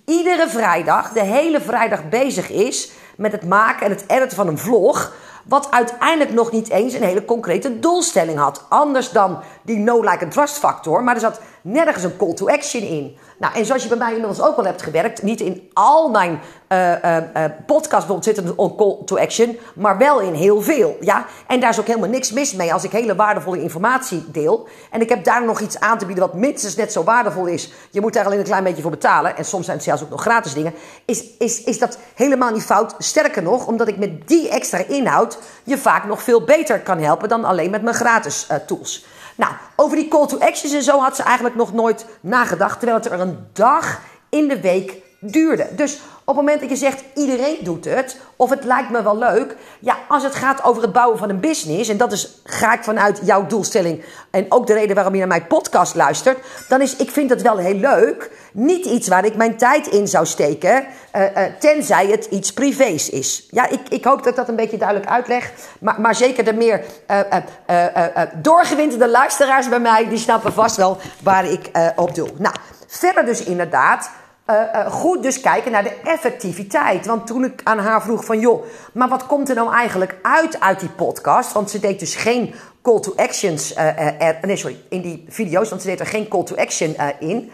iedere 0.04 0.48
vrijdag, 0.48 1.12
de 1.12 1.24
hele 1.24 1.60
vrijdag 1.60 2.08
bezig 2.08 2.50
is 2.50 2.90
met 3.16 3.32
het 3.32 3.44
maken 3.44 3.86
en 3.86 3.92
het 3.92 4.04
editen 4.06 4.36
van 4.36 4.48
een 4.48 4.58
vlog. 4.58 5.12
Wat 5.44 5.70
uiteindelijk 5.70 6.32
nog 6.32 6.52
niet 6.52 6.70
eens 6.70 6.94
een 6.94 7.02
hele 7.02 7.24
concrete 7.24 7.78
doelstelling 7.78 8.38
had. 8.38 8.64
Anders 8.68 9.10
dan 9.10 9.38
die 9.62 9.78
no 9.78 10.00
like 10.00 10.24
and 10.24 10.32
trust 10.32 10.58
factor. 10.58 11.04
Maar 11.04 11.14
er 11.14 11.20
zat 11.20 11.40
nergens 11.62 12.04
een 12.04 12.16
call 12.16 12.34
to 12.34 12.48
action 12.48 12.82
in. 12.82 13.16
Nou, 13.38 13.54
en 13.54 13.66
zoals 13.66 13.82
je 13.82 13.88
bij 13.88 13.98
mij 13.98 14.12
inmiddels 14.12 14.40
ook 14.40 14.56
al 14.56 14.64
hebt 14.64 14.82
gewerkt, 14.82 15.22
niet 15.22 15.40
in 15.40 15.70
al 15.72 16.10
mijn 16.10 16.40
uh, 16.68 16.90
uh, 17.04 17.16
uh, 17.16 17.44
podcasts 17.66 18.12
zit 18.20 18.38
een 18.38 18.56
call 18.56 18.96
to 19.04 19.16
action, 19.16 19.58
maar 19.74 19.98
wel 19.98 20.20
in 20.20 20.34
heel 20.34 20.60
veel. 20.60 20.96
Ja? 21.00 21.26
En 21.46 21.60
daar 21.60 21.70
is 21.70 21.80
ook 21.80 21.86
helemaal 21.86 22.08
niks 22.08 22.32
mis 22.32 22.54
mee 22.54 22.72
als 22.72 22.84
ik 22.84 22.90
hele 22.90 23.14
waardevolle 23.14 23.62
informatie 23.62 24.24
deel. 24.30 24.68
En 24.90 25.00
ik 25.00 25.08
heb 25.08 25.24
daar 25.24 25.44
nog 25.44 25.60
iets 25.60 25.80
aan 25.80 25.98
te 25.98 26.06
bieden 26.06 26.24
wat 26.24 26.34
minstens 26.34 26.76
net 26.76 26.92
zo 26.92 27.04
waardevol 27.04 27.46
is. 27.46 27.72
Je 27.90 28.00
moet 28.00 28.12
daar 28.12 28.24
alleen 28.24 28.38
een 28.38 28.44
klein 28.44 28.64
beetje 28.64 28.82
voor 28.82 28.90
betalen. 28.90 29.36
En 29.36 29.44
soms 29.44 29.64
zijn 29.64 29.76
het 29.76 29.86
zelfs 29.86 30.02
ook 30.02 30.10
nog 30.10 30.20
gratis 30.20 30.54
dingen. 30.54 30.74
Is, 31.04 31.24
is, 31.38 31.64
is 31.64 31.78
dat 31.78 31.98
helemaal 32.14 32.50
niet 32.50 32.64
fout. 32.64 32.94
Sterker 32.98 33.42
nog, 33.42 33.66
omdat 33.66 33.88
ik 33.88 33.98
met 33.98 34.28
die 34.28 34.48
extra 34.48 34.78
inhoud 34.88 35.33
je 35.64 35.78
vaak 35.78 36.04
nog 36.04 36.22
veel 36.22 36.44
beter 36.44 36.80
kan 36.80 36.98
helpen 36.98 37.28
dan 37.28 37.44
alleen 37.44 37.70
met 37.70 37.82
mijn 37.82 37.96
gratis 37.96 38.46
tools. 38.66 39.04
Nou, 39.36 39.52
over 39.76 39.96
die 39.96 40.08
call 40.08 40.26
to 40.26 40.38
actions 40.38 40.72
en 40.74 40.82
zo 40.82 40.98
had 41.00 41.16
ze 41.16 41.22
eigenlijk 41.22 41.56
nog 41.56 41.72
nooit 41.72 42.06
nagedacht. 42.20 42.78
Terwijl 42.78 42.98
het 42.98 43.12
er 43.12 43.20
een 43.20 43.46
dag 43.52 44.00
in 44.28 44.48
de 44.48 44.60
week 44.60 44.94
duurde. 45.20 45.68
Dus 45.70 46.00
op 46.24 46.36
het 46.36 46.44
moment 46.44 46.60
dat 46.60 46.70
je 46.70 46.76
zegt 46.76 47.04
iedereen 47.14 47.58
doet 47.60 47.84
het, 47.84 48.16
of 48.36 48.50
het 48.50 48.64
lijkt 48.64 48.90
me 48.90 49.02
wel 49.02 49.18
leuk. 49.18 49.56
Ja, 49.80 49.96
als 50.08 50.22
het 50.22 50.34
gaat 50.34 50.64
over 50.64 50.82
het 50.82 50.92
bouwen 50.92 51.18
van 51.18 51.28
een 51.28 51.40
business, 51.40 51.88
en 51.88 51.96
dat 51.96 52.12
is, 52.12 52.40
ga 52.44 52.72
ik 52.72 52.82
vanuit 52.82 53.20
jouw 53.24 53.46
doelstelling 53.46 54.04
en 54.30 54.46
ook 54.48 54.66
de 54.66 54.72
reden 54.72 54.94
waarom 54.94 55.12
je 55.12 55.18
naar 55.18 55.28
mijn 55.28 55.46
podcast 55.46 55.94
luistert, 55.94 56.38
dan 56.68 56.80
is 56.80 56.96
ik 56.96 57.10
vind 57.10 57.30
het 57.30 57.42
wel 57.42 57.56
heel 57.56 57.74
leuk. 57.74 58.30
Niet 58.52 58.84
iets 58.84 59.08
waar 59.08 59.24
ik 59.24 59.36
mijn 59.36 59.56
tijd 59.56 59.86
in 59.86 60.08
zou 60.08 60.26
steken, 60.26 60.84
uh, 61.16 61.22
uh, 61.22 61.42
tenzij 61.58 62.06
het 62.06 62.24
iets 62.24 62.52
privés 62.52 63.10
is. 63.10 63.46
Ja, 63.50 63.68
ik, 63.68 63.80
ik 63.88 64.04
hoop 64.04 64.18
dat 64.18 64.26
ik 64.26 64.36
dat 64.36 64.48
een 64.48 64.56
beetje 64.56 64.76
duidelijk 64.76 65.10
uitleg. 65.10 65.52
Maar, 65.80 66.00
maar 66.00 66.14
zeker 66.14 66.44
de 66.44 66.52
meer 66.52 66.84
uh, 67.10 68.22
doorgewinterde 68.34 69.08
luisteraars 69.08 69.68
bij 69.68 69.80
mij, 69.80 70.08
die 70.08 70.18
snappen 70.18 70.52
vast 70.52 70.76
wel 70.76 70.96
waar 71.22 71.44
ik 71.44 71.70
op 71.96 72.14
doe. 72.14 72.28
Nou, 72.38 72.54
verder 72.86 73.24
dus 73.24 73.44
inderdaad 73.44 74.10
uh, 74.46 74.86
goed 74.86 75.22
dus 75.22 75.40
kijken 75.40 75.72
naar 75.72 75.82
de 75.82 76.00
effectiviteit. 76.04 77.06
Want 77.06 77.26
toen 77.26 77.44
ik 77.44 77.60
aan 77.64 77.78
haar 77.78 78.02
vroeg 78.02 78.24
van... 78.24 78.40
joh, 78.40 78.64
maar 78.92 79.08
wat 79.08 79.26
komt 79.26 79.48
er 79.48 79.54
nou 79.54 79.72
eigenlijk 79.74 80.16
uit 80.22 80.60
uit 80.60 80.80
die 80.80 80.88
podcast? 80.88 81.52
Want 81.52 81.70
ze 81.70 81.80
deed 81.80 82.00
dus 82.00 82.14
geen 82.14 82.54
call 82.82 83.00
to 83.00 83.12
actions... 83.16 83.76
Uh, 83.76 84.28
nee, 84.42 84.56
sorry, 84.56 84.76
in 84.88 85.00
die 85.00 85.24
video's, 85.28 85.68
want 85.68 85.82
ze 85.82 85.88
deed 85.88 86.00
er 86.00 86.06
geen 86.06 86.28
call 86.28 86.44
to 86.44 86.56
action 86.56 86.96
in. 87.18 87.50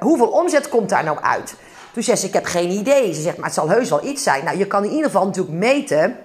hoeveel 0.00 0.28
omzet 0.28 0.68
komt 0.68 0.88
daar 0.88 1.04
nou 1.04 1.18
uit? 1.20 1.54
Toen 1.92 2.02
zei 2.02 2.16
ze, 2.16 2.26
ik 2.26 2.32
heb 2.32 2.44
geen 2.44 2.70
idee. 2.70 3.12
Ze 3.14 3.20
zegt, 3.20 3.36
maar 3.36 3.46
het 3.46 3.54
zal 3.54 3.68
heus 3.68 3.90
wel 3.90 4.04
iets 4.04 4.22
zijn. 4.22 4.44
Nou, 4.44 4.58
je 4.58 4.66
kan 4.66 4.84
in 4.84 4.90
ieder 4.90 5.04
geval 5.04 5.26
natuurlijk 5.26 5.56
meten 5.56 6.16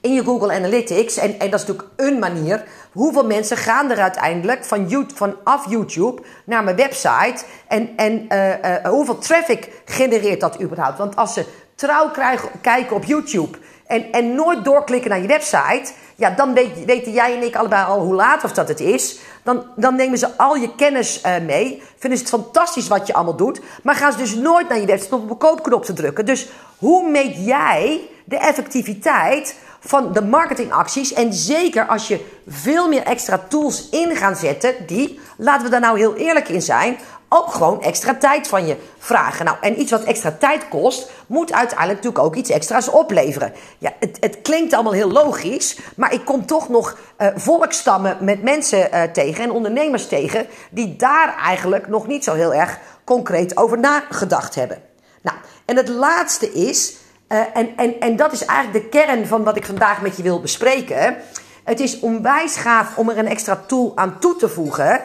in 0.00 0.12
je 0.12 0.24
Google 0.24 0.52
Analytics. 0.52 1.16
En, 1.16 1.38
en 1.38 1.50
dat 1.50 1.60
is 1.60 1.66
natuurlijk 1.66 1.88
een 1.96 2.18
manier. 2.18 2.64
Hoeveel 2.92 3.26
mensen 3.26 3.56
gaan 3.56 3.90
er 3.90 4.00
uiteindelijk 4.00 4.64
van 4.64 4.88
YouTube, 4.88 5.14
vanaf 5.14 5.68
YouTube 5.68 6.22
naar 6.44 6.64
mijn 6.64 6.76
website? 6.76 7.44
En, 7.68 7.96
en 7.96 8.26
uh, 8.28 8.48
uh, 8.48 8.88
hoeveel 8.88 9.18
traffic 9.18 9.82
genereert 9.84 10.40
dat 10.40 10.62
überhaupt? 10.62 10.98
Want 10.98 11.16
als 11.16 11.34
ze 11.34 11.44
trouw 11.74 12.10
krijgen, 12.10 12.48
kijken 12.60 12.96
op 12.96 13.04
YouTube 13.04 13.58
en, 13.86 14.12
en 14.12 14.34
nooit 14.34 14.64
doorklikken 14.64 15.10
naar 15.10 15.20
je 15.20 15.26
website, 15.26 15.92
ja, 16.14 16.30
dan 16.30 16.54
weet, 16.54 16.84
weten 16.84 17.12
jij 17.12 17.36
en 17.36 17.42
ik 17.42 17.56
allebei 17.56 17.86
al 17.86 18.00
hoe 18.00 18.14
laat 18.14 18.44
of 18.44 18.52
dat 18.52 18.68
het 18.68 18.80
is. 18.80 19.18
Dan, 19.42 19.64
dan 19.76 19.96
nemen 19.96 20.18
ze 20.18 20.36
al 20.36 20.56
je 20.56 20.74
kennis 20.74 21.22
uh, 21.26 21.38
mee. 21.46 21.82
Vinden 21.98 22.18
ze 22.18 22.24
het 22.24 22.34
fantastisch 22.34 22.88
wat 22.88 23.06
je 23.06 23.12
allemaal 23.12 23.36
doet. 23.36 23.60
Maar 23.82 23.94
gaan 23.94 24.12
ze 24.12 24.18
dus 24.18 24.34
nooit 24.34 24.68
naar 24.68 24.80
je 24.80 24.86
website 24.86 25.14
om 25.14 25.22
op 25.22 25.30
een 25.30 25.36
koopknop 25.36 25.84
te 25.84 25.92
drukken. 25.92 26.26
Dus 26.26 26.48
hoe 26.78 27.10
meet 27.10 27.46
jij 27.46 28.08
de 28.24 28.38
effectiviteit 28.38 29.54
van 29.80 30.12
de 30.12 30.22
marketingacties. 30.22 31.12
En 31.12 31.32
zeker 31.32 31.86
als 31.86 32.08
je 32.08 32.26
veel 32.48 32.88
meer 32.88 33.02
extra 33.02 33.40
tools 33.48 33.88
in 33.88 34.16
gaan 34.16 34.36
zetten, 34.36 34.74
die, 34.86 35.20
laten 35.36 35.64
we 35.64 35.70
daar 35.70 35.80
nou 35.80 35.98
heel 35.98 36.14
eerlijk 36.14 36.48
in 36.48 36.62
zijn, 36.62 36.98
ook 37.32 37.52
gewoon 37.52 37.82
extra 37.82 38.14
tijd 38.14 38.48
van 38.48 38.66
je 38.66 38.76
vragen. 38.98 39.44
Nou, 39.44 39.56
en 39.60 39.80
iets 39.80 39.90
wat 39.90 40.02
extra 40.02 40.36
tijd 40.38 40.68
kost, 40.68 41.10
moet 41.26 41.52
uiteindelijk 41.52 42.02
natuurlijk 42.02 42.24
ook 42.24 42.34
iets 42.34 42.50
extra's 42.50 42.88
opleveren. 42.88 43.52
Ja, 43.78 43.92
het, 43.98 44.16
het 44.20 44.42
klinkt 44.42 44.74
allemaal 44.74 44.92
heel 44.92 45.10
logisch, 45.10 45.78
maar 45.96 46.12
ik 46.12 46.24
kom 46.24 46.46
toch 46.46 46.68
nog 46.68 46.98
uh, 47.18 47.26
volkstammen 47.34 48.16
met 48.20 48.42
mensen 48.42 48.88
uh, 48.94 49.02
tegen 49.02 49.44
en 49.44 49.50
ondernemers 49.50 50.06
tegen 50.06 50.46
die 50.70 50.96
daar 50.96 51.36
eigenlijk 51.36 51.88
nog 51.88 52.06
niet 52.06 52.24
zo 52.24 52.34
heel 52.34 52.54
erg 52.54 52.78
concreet 53.04 53.56
over 53.56 53.78
nagedacht 53.78 54.54
hebben. 54.54 54.82
Nou, 55.22 55.36
en 55.64 55.76
het 55.76 55.88
laatste 55.88 56.52
is, 56.52 56.96
uh, 57.32 57.56
en, 57.56 57.76
en, 57.76 58.00
en 58.00 58.16
dat 58.16 58.32
is 58.32 58.44
eigenlijk 58.44 58.82
de 58.82 58.98
kern 58.98 59.26
van 59.26 59.44
wat 59.44 59.56
ik 59.56 59.64
vandaag 59.64 60.02
met 60.02 60.16
je 60.16 60.22
wil 60.22 60.40
bespreken. 60.40 61.16
Het 61.64 61.80
is 61.80 62.00
onwijs 62.00 62.56
gaaf 62.56 62.96
om 62.96 63.08
er 63.10 63.18
een 63.18 63.26
extra 63.26 63.56
tool 63.66 63.92
aan 63.94 64.18
toe 64.18 64.36
te 64.36 64.48
voegen. 64.48 65.00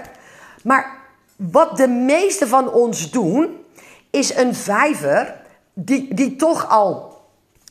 Maar 0.64 0.98
wat 1.36 1.78
de 1.78 1.88
meeste 1.88 2.48
van 2.48 2.72
ons 2.72 3.12
doen, 3.12 3.58
is 4.10 4.36
een 4.36 4.56
vijver 4.56 5.36
die, 5.74 6.14
die 6.14 6.36
toch 6.36 6.70
al 6.70 7.22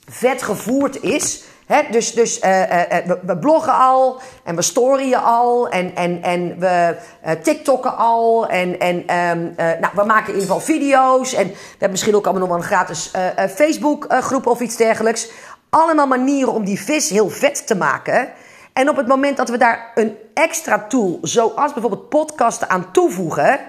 vet 0.09 0.43
gevoerd 0.43 1.03
is. 1.03 1.45
Dus 1.91 2.13
dus 2.13 2.43
uh, 2.43 2.61
uh, 2.61 2.77
we, 3.23 3.39
bloggen 3.39 3.73
al 3.73 4.21
en 4.45 4.57
we 4.57 4.63
storyen 4.63 5.23
al 5.23 5.69
en, 5.69 5.97
en, 5.97 6.23
en 6.23 6.59
we 6.59 6.97
TikTokken 7.43 7.97
al. 7.97 8.49
En, 8.49 8.79
en 8.81 8.97
um, 8.97 9.55
nou, 9.57 9.93
we 9.95 10.05
maken 10.05 10.35
in 10.35 10.41
ieder 10.41 10.55
geval 10.55 10.61
video's. 10.61 11.33
En 11.33 11.47
we 11.47 11.57
hebben 11.71 11.91
misschien 11.91 12.17
ook 12.17 12.25
allemaal 12.25 12.49
nog 12.49 12.51
wel 12.51 12.59
een 12.59 12.77
gratis 12.77 13.11
Facebook 13.57 14.07
groep 14.09 14.47
of 14.47 14.61
iets 14.61 14.77
dergelijks. 14.77 15.31
Allemaal 15.71 16.07
manieren 16.07 16.53
om 16.53 16.65
die 16.65 16.81
vis 16.81 17.11
heel 17.11 17.29
vet 17.29 17.67
te 17.67 17.75
maken. 17.77 18.33
En 18.73 18.89
op 18.89 18.97
het 18.97 19.07
moment 19.07 19.37
dat 19.37 19.49
we 19.49 19.59
daar 19.59 19.93
een 19.95 20.17
extra 20.35 20.79
tool, 20.89 21.19
zoals 21.23 21.73
bijvoorbeeld 21.73 22.09
podcasten, 22.09 22.71
aan 22.71 22.93
toevoegen. 22.93 23.61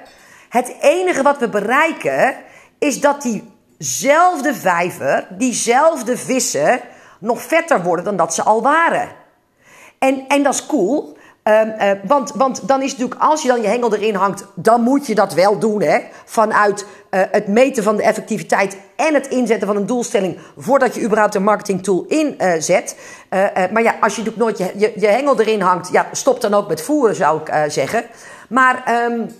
Het 0.50 0.76
enige 0.82 1.22
wat 1.22 1.38
we 1.38 1.50
bereiken 1.50 2.36
is 2.80 3.02
dat 3.02 3.22
diezelfde 3.22 4.54
vijver, 4.54 5.28
diezelfde 5.30 6.18
vissen, 6.18 6.82
nog 7.20 7.42
vetter 7.42 7.84
worden 7.84 8.06
dan 8.06 8.18
dat 8.18 8.34
ze 8.34 8.44
al 8.44 8.62
waren. 8.62 9.10
En, 10.00 10.28
en 10.28 10.44
dat 10.44 10.54
is 10.54 10.66
cool. 10.66 11.16
Um, 11.48 11.74
uh, 11.80 11.92
want, 12.04 12.32
want 12.36 12.68
dan 12.68 12.82
is 12.82 12.92
natuurlijk, 12.92 13.22
als 13.22 13.42
je 13.42 13.48
dan 13.48 13.62
je 13.62 13.68
hengel 13.68 13.96
erin 13.96 14.16
hangt, 14.16 14.46
dan 14.56 14.82
moet 14.82 15.08
je 15.08 15.16
dat 15.16 15.34
wel 15.34 15.60
doen. 15.60 15.82
Hè? 15.82 16.00
Vanuit 16.26 16.86
uh, 17.12 17.22
het 17.32 17.48
meten 17.48 17.84
van 17.84 17.96
de 17.96 18.04
effectiviteit 18.04 18.78
en 18.96 19.14
het 19.14 19.28
inzetten 19.28 19.68
van 19.68 19.76
een 19.76 19.86
doelstelling 19.86 20.38
voordat 20.58 20.96
je 20.96 21.02
überhaupt 21.02 21.36
een 21.36 21.44
marketingtool 21.44 22.06
inzet. 22.08 22.98
Uh, 23.30 23.40
maar 23.72 23.84
ja, 23.84 23.96
als 24.02 24.16
je 24.16 24.24
natuurlijk 24.24 24.38
nooit 24.38 24.58
je, 24.58 24.80
je, 24.80 24.94
je, 24.96 25.08
hengel 25.08 25.40
erin 25.40 25.62
hangt, 25.62 25.92
ja, 25.92 26.08
stop 26.12 26.42
dan 26.42 26.54
ook 26.54 26.68
met 26.68 26.82
voeren, 26.82 27.16
zou 27.16 27.42
ik 27.42 27.72
zeggen. 27.72 28.06
Maar 28.50 29.04
um, 29.08 29.36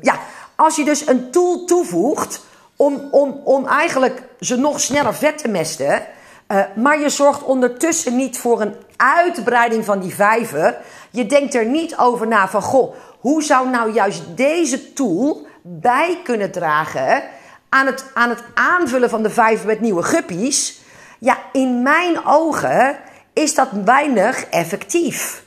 ja, 0.00 0.18
als 0.56 0.76
je 0.76 0.84
dus 0.84 1.06
een 1.06 1.30
tool 1.30 1.64
toevoegt 1.64 2.40
om, 2.82 3.08
om, 3.10 3.40
om 3.44 3.66
eigenlijk 3.66 4.22
ze 4.40 4.56
nog 4.56 4.80
sneller 4.80 5.14
vet 5.14 5.38
te 5.38 5.48
mesten. 5.48 6.02
Uh, 6.48 6.60
maar 6.76 7.00
je 7.00 7.08
zorgt 7.08 7.42
ondertussen 7.42 8.16
niet 8.16 8.38
voor 8.38 8.60
een 8.60 8.74
uitbreiding 8.96 9.84
van 9.84 10.00
die 10.00 10.14
vijver. 10.14 10.76
Je 11.10 11.26
denkt 11.26 11.54
er 11.54 11.66
niet 11.66 11.96
over 11.96 12.26
na 12.26 12.48
van, 12.48 12.62
goh, 12.62 12.94
hoe 13.20 13.42
zou 13.42 13.68
nou 13.68 13.92
juist 13.92 14.22
deze 14.36 14.92
tool 14.92 15.46
bij 15.62 16.20
kunnen 16.24 16.50
dragen 16.50 17.22
aan 17.68 17.86
het, 17.86 18.04
aan 18.14 18.28
het 18.28 18.42
aanvullen 18.54 19.10
van 19.10 19.22
de 19.22 19.30
vijver 19.30 19.66
met 19.66 19.80
nieuwe 19.80 20.02
guppies? 20.02 20.80
Ja, 21.18 21.38
in 21.52 21.82
mijn 21.82 22.26
ogen 22.26 22.96
is 23.32 23.54
dat 23.54 23.68
weinig 23.84 24.44
effectief. 24.44 25.44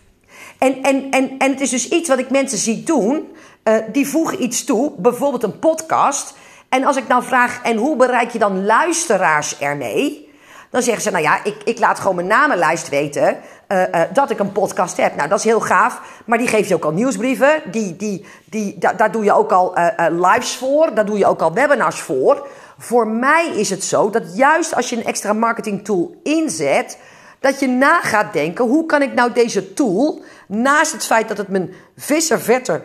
En, 0.57 0.83
en, 0.83 1.11
en, 1.11 1.37
en 1.37 1.51
het 1.51 1.61
is 1.61 1.69
dus 1.69 1.89
iets 1.89 2.09
wat 2.09 2.19
ik 2.19 2.29
mensen 2.29 2.57
zie 2.57 2.83
doen. 2.83 3.35
Uh, 3.63 3.75
die 3.91 4.07
voegen 4.07 4.43
iets 4.43 4.63
toe, 4.63 4.91
bijvoorbeeld 4.97 5.43
een 5.43 5.59
podcast. 5.59 6.33
En 6.75 6.83
als 6.83 6.97
ik 6.97 7.07
nou 7.07 7.23
vraag, 7.23 7.59
en 7.63 7.77
hoe 7.77 7.95
bereik 7.95 8.29
je 8.29 8.39
dan 8.39 8.65
luisteraars 8.65 9.59
ermee? 9.59 10.33
Dan 10.69 10.81
zeggen 10.81 11.03
ze, 11.03 11.11
nou 11.11 11.23
ja, 11.23 11.43
ik, 11.43 11.55
ik 11.63 11.79
laat 11.79 11.99
gewoon 11.99 12.15
mijn 12.15 12.27
namenlijst 12.27 12.89
weten 12.89 13.37
uh, 13.67 13.81
uh, 13.81 14.01
dat 14.13 14.29
ik 14.29 14.39
een 14.39 14.51
podcast 14.51 14.97
heb. 14.97 15.15
Nou, 15.15 15.29
dat 15.29 15.37
is 15.37 15.43
heel 15.43 15.59
gaaf. 15.59 16.01
Maar 16.25 16.37
die 16.37 16.47
geef 16.47 16.67
je 16.67 16.75
ook 16.75 16.85
al 16.85 16.91
nieuwsbrieven. 16.91 17.61
Die, 17.71 17.95
die, 17.95 18.25
die, 18.45 18.77
da, 18.77 18.93
daar 18.93 19.11
doe 19.11 19.23
je 19.23 19.33
ook 19.33 19.51
al 19.51 19.77
uh, 19.77 19.91
lives 20.09 20.55
voor. 20.55 20.93
Daar 20.93 21.05
doe 21.05 21.17
je 21.17 21.25
ook 21.25 21.41
al 21.41 21.53
webinars 21.53 21.99
voor. 21.99 22.47
Voor 22.77 23.07
mij 23.07 23.47
is 23.47 23.69
het 23.69 23.83
zo 23.83 24.09
dat 24.09 24.35
juist 24.35 24.75
als 24.75 24.89
je 24.89 24.95
een 24.95 25.05
extra 25.05 25.33
marketing 25.33 25.85
tool 25.85 26.19
inzet... 26.23 26.97
dat 27.39 27.59
je 27.59 27.67
na 27.67 28.01
gaat 28.01 28.33
denken, 28.33 28.65
hoe 28.65 28.85
kan 28.85 29.01
ik 29.01 29.13
nou 29.13 29.31
deze 29.31 29.73
tool... 29.73 30.21
naast 30.47 30.91
het 30.91 31.05
feit 31.05 31.27
dat 31.27 31.37
het 31.37 31.47
mijn 31.47 31.73
vissen 31.97 32.41
vetter, 32.41 32.81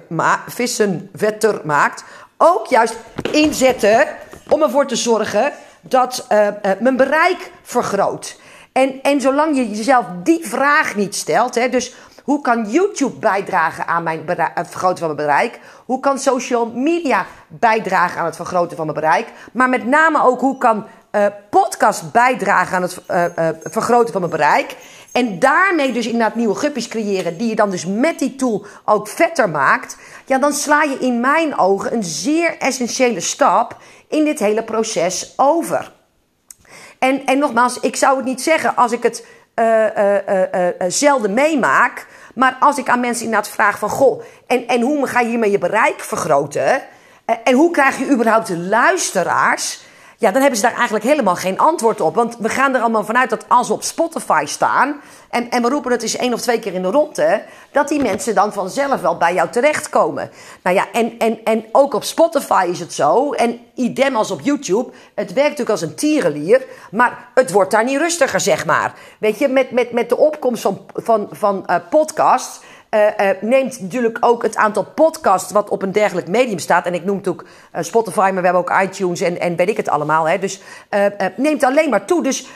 vissen 0.46 1.10
vetter 1.14 1.60
maakt... 1.64 2.04
ook 2.42 2.66
juist 2.66 2.96
inzetten 3.30 4.06
om 4.48 4.62
ervoor 4.62 4.86
te 4.86 4.96
zorgen 4.96 5.52
dat 5.80 6.26
uh, 6.32 6.46
uh, 6.46 6.52
mijn 6.80 6.96
bereik 6.96 7.52
vergroot. 7.62 8.36
En, 8.72 9.02
en 9.02 9.20
zolang 9.20 9.56
je 9.56 9.70
jezelf 9.70 10.04
die 10.22 10.46
vraag 10.48 10.96
niet 10.96 11.14
stelt, 11.14 11.54
hè, 11.54 11.68
dus 11.68 11.94
hoe 12.24 12.40
kan 12.40 12.70
YouTube 12.70 13.18
bijdragen 13.18 13.86
aan 13.86 14.02
mijn 14.02 14.22
het 14.54 14.68
vergroten 14.68 14.98
van 14.98 15.14
mijn 15.14 15.26
bereik? 15.26 15.60
Hoe 15.84 16.00
kan 16.00 16.18
social 16.18 16.66
media 16.66 17.26
bijdragen 17.48 18.20
aan 18.20 18.26
het 18.26 18.36
vergroten 18.36 18.76
van 18.76 18.86
mijn 18.86 19.00
bereik? 19.00 19.32
Maar 19.52 19.68
met 19.68 19.86
name 19.86 20.22
ook 20.22 20.40
hoe 20.40 20.58
kan 20.58 20.86
uh, 21.12 21.26
podcast 21.50 22.12
bijdragen 22.12 22.76
aan 22.76 22.82
het 22.82 22.98
vergroten 23.62 24.12
van 24.12 24.20
mijn 24.20 24.32
bereik? 24.32 24.76
En 25.12 25.38
daarmee 25.38 25.92
dus 25.92 26.06
inderdaad 26.06 26.34
nieuwe 26.34 26.54
guppies 26.54 26.88
creëren, 26.88 27.36
die 27.36 27.48
je 27.48 27.54
dan 27.54 27.70
dus 27.70 27.86
met 27.86 28.18
die 28.18 28.36
tool 28.36 28.66
ook 28.84 29.08
vetter 29.08 29.48
maakt. 29.48 29.96
Ja, 30.26 30.38
dan 30.38 30.52
sla 30.52 30.82
je 30.82 30.98
in 30.98 31.20
mijn 31.20 31.58
ogen 31.58 31.92
een 31.92 32.04
zeer 32.04 32.58
essentiële 32.58 33.20
stap 33.20 33.76
in 34.08 34.24
dit 34.24 34.38
hele 34.38 34.64
proces 34.64 35.32
over. 35.36 35.92
En, 36.98 37.26
en 37.26 37.38
nogmaals, 37.38 37.80
ik 37.80 37.96
zou 37.96 38.16
het 38.16 38.24
niet 38.24 38.42
zeggen 38.42 38.76
als 38.76 38.92
ik 38.92 39.02
het 39.02 39.26
uh, 39.54 39.84
uh, 39.96 40.42
uh, 40.54 40.68
zelden 40.88 41.34
meemaak. 41.34 42.06
Maar 42.34 42.56
als 42.60 42.78
ik 42.78 42.88
aan 42.88 43.00
mensen 43.00 43.24
inderdaad 43.24 43.50
vraag 43.50 43.78
van... 43.78 43.90
Goh, 43.90 44.22
en, 44.46 44.68
en 44.68 44.80
hoe 44.80 45.06
ga 45.06 45.20
je 45.20 45.28
hiermee 45.28 45.50
je 45.50 45.58
bereik 45.58 46.00
vergroten? 46.00 46.82
en 47.44 47.54
hoe 47.54 47.70
krijg 47.70 47.98
je 47.98 48.10
überhaupt 48.10 48.48
luisteraars? 48.48 49.80
Ja, 50.20 50.30
dan 50.30 50.40
hebben 50.40 50.58
ze 50.58 50.66
daar 50.66 50.76
eigenlijk 50.76 51.04
helemaal 51.04 51.36
geen 51.36 51.58
antwoord 51.58 52.00
op. 52.00 52.14
Want 52.14 52.36
we 52.38 52.48
gaan 52.48 52.74
er 52.74 52.80
allemaal 52.80 53.04
vanuit 53.04 53.30
dat 53.30 53.44
als 53.48 53.68
we 53.68 53.74
op 53.74 53.82
Spotify 53.82 54.44
staan... 54.46 55.00
en, 55.30 55.50
en 55.50 55.62
we 55.62 55.68
roepen 55.68 55.92
het 55.92 56.02
eens 56.02 56.16
één 56.16 56.32
of 56.32 56.40
twee 56.40 56.58
keer 56.58 56.74
in 56.74 56.82
de 56.82 56.90
ronde... 56.90 57.42
dat 57.72 57.88
die 57.88 58.02
mensen 58.02 58.34
dan 58.34 58.52
vanzelf 58.52 59.00
wel 59.00 59.16
bij 59.16 59.34
jou 59.34 59.48
terechtkomen. 59.48 60.30
Nou 60.62 60.76
ja, 60.76 60.86
en, 60.92 61.18
en, 61.18 61.44
en 61.44 61.64
ook 61.72 61.94
op 61.94 62.04
Spotify 62.04 62.66
is 62.70 62.80
het 62.80 62.92
zo. 62.92 63.32
En 63.32 63.60
idem 63.74 64.16
als 64.16 64.30
op 64.30 64.40
YouTube. 64.40 64.90
Het 65.14 65.32
werkt 65.32 65.50
natuurlijk 65.50 65.70
als 65.70 65.82
een 65.82 65.94
tierenlier... 65.94 66.64
maar 66.90 67.28
het 67.34 67.50
wordt 67.50 67.70
daar 67.70 67.84
niet 67.84 67.98
rustiger, 67.98 68.40
zeg 68.40 68.66
maar. 68.66 68.94
Weet 69.18 69.38
je, 69.38 69.48
met, 69.48 69.70
met, 69.70 69.92
met 69.92 70.08
de 70.08 70.16
opkomst 70.16 70.62
van, 70.62 70.86
van, 70.94 71.28
van 71.30 71.64
uh, 71.66 71.76
podcasts... 71.90 72.60
Uh, 72.94 73.06
uh, 73.20 73.30
neemt 73.40 73.80
natuurlijk 73.80 74.16
ook 74.20 74.42
het 74.42 74.56
aantal 74.56 74.84
podcasts 74.84 75.52
wat 75.52 75.68
op 75.68 75.82
een 75.82 75.92
dergelijk 75.92 76.28
medium 76.28 76.58
staat. 76.58 76.86
En 76.86 76.94
ik 76.94 77.04
noem 77.04 77.20
ook 77.28 77.42
uh, 77.42 77.82
Spotify, 77.82 78.18
maar 78.18 78.42
we 78.42 78.48
hebben 78.48 78.54
ook 78.54 78.82
iTunes 78.82 79.20
en, 79.20 79.40
en 79.40 79.56
weet 79.56 79.68
ik 79.68 79.76
het 79.76 79.88
allemaal. 79.88 80.28
Hè. 80.28 80.38
Dus 80.38 80.60
neemt 81.36 81.64
alleen 81.64 81.90
maar 81.90 82.04
toe. 82.04 82.22
Dus 82.22 82.46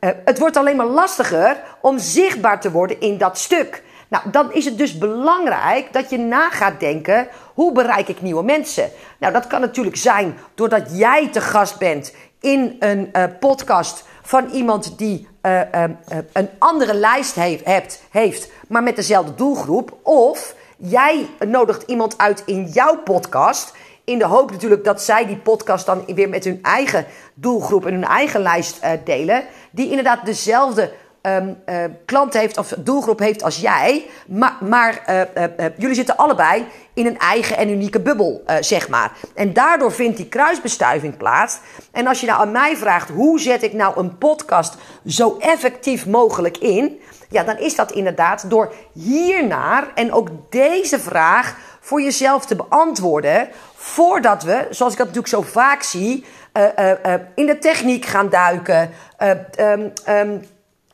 het 0.00 0.38
wordt 0.38 0.56
alleen 0.56 0.76
maar 0.76 0.86
lastiger 0.86 1.56
om 1.80 1.98
zichtbaar 1.98 2.60
te 2.60 2.70
worden 2.70 3.00
in 3.00 3.18
dat 3.18 3.38
stuk. 3.38 3.82
Nou, 4.08 4.30
dan 4.30 4.52
is 4.52 4.64
het 4.64 4.78
dus 4.78 4.98
belangrijk 4.98 5.92
dat 5.92 6.10
je 6.10 6.18
na 6.18 6.50
gaat 6.50 6.80
denken: 6.80 7.28
hoe 7.54 7.72
bereik 7.72 8.08
ik 8.08 8.22
nieuwe 8.22 8.42
mensen? 8.42 8.90
Nou, 9.18 9.32
dat 9.32 9.46
kan 9.46 9.60
natuurlijk 9.60 9.96
zijn 9.96 10.38
doordat 10.54 10.98
jij 10.98 11.28
te 11.28 11.40
gast 11.40 11.78
bent 11.78 12.14
in 12.40 12.76
een 12.78 13.12
podcast 13.40 14.04
van 14.28 14.50
iemand 14.50 14.98
die 14.98 15.28
uh, 15.42 15.60
uh, 15.74 15.84
een 16.32 16.48
andere 16.58 16.94
lijst 16.94 17.34
heeft, 17.34 17.64
hebt, 17.64 18.02
heeft, 18.10 18.50
maar 18.66 18.82
met 18.82 18.96
dezelfde 18.96 19.34
doelgroep. 19.34 19.96
Of 20.02 20.54
jij 20.76 21.28
nodigt 21.46 21.82
iemand 21.82 22.18
uit 22.18 22.42
in 22.46 22.64
jouw 22.64 22.96
podcast. 23.02 23.74
In 24.04 24.18
de 24.18 24.26
hoop 24.26 24.50
natuurlijk 24.50 24.84
dat 24.84 25.02
zij 25.02 25.26
die 25.26 25.36
podcast 25.36 25.86
dan 25.86 26.04
weer 26.06 26.28
met 26.28 26.44
hun 26.44 26.58
eigen 26.62 27.06
doelgroep 27.34 27.86
en 27.86 27.92
hun 27.92 28.04
eigen 28.04 28.40
lijst 28.40 28.80
delen. 29.04 29.44
Die 29.70 29.88
inderdaad 29.88 30.26
dezelfde 30.26 30.92
um, 31.22 31.56
klant 32.04 32.34
heeft 32.34 32.58
of 32.58 32.74
doelgroep 32.78 33.18
heeft 33.18 33.42
als 33.42 33.60
jij. 33.60 34.06
Maar, 34.26 34.56
maar 34.60 35.02
uh, 35.08 35.20
uh, 35.20 35.66
jullie 35.78 35.94
zitten 35.94 36.16
allebei 36.16 36.66
in 36.94 37.06
een 37.06 37.18
eigen 37.18 37.56
en 37.56 37.68
unieke 37.68 38.00
bubbel, 38.00 38.42
zeg 38.60 38.88
maar. 38.88 39.12
En 39.34 39.52
daardoor 39.52 39.92
vindt 39.92 40.16
die 40.16 40.28
kruisbestuiving 40.28 41.16
plaats. 41.16 41.58
En 41.92 42.06
als 42.06 42.20
je 42.20 42.26
nou 42.26 42.40
aan 42.40 42.50
mij 42.50 42.76
vraagt, 42.76 43.08
hoe 43.08 43.40
zet 43.40 43.62
ik 43.62 43.72
nou 43.72 43.98
een 43.98 44.18
podcast 44.18 44.76
zo 45.06 45.36
effectief 45.38 46.06
mogelijk 46.06 46.58
in? 46.58 47.00
Ja, 47.28 47.44
dan 47.44 47.58
is 47.58 47.76
dat 47.76 47.92
inderdaad 47.92 48.50
door 48.50 48.72
hiernaar 48.92 49.88
en 49.94 50.12
ook 50.12 50.28
deze 50.50 51.00
vraag 51.00 51.56
voor 51.80 52.02
jezelf 52.02 52.46
te 52.46 52.56
beantwoorden 52.56 53.48
voordat 53.74 54.42
we, 54.42 54.66
zoals 54.70 54.92
ik 54.92 54.98
dat 54.98 55.06
natuurlijk 55.06 55.34
zo 55.34 55.42
vaak 55.42 55.82
zie, 55.82 56.24
in 57.34 57.46
de 57.46 57.58
techniek 57.60 58.04
gaan 58.04 58.28
duiken. 58.28 58.90
Um, 59.58 59.92
um, 60.08 60.42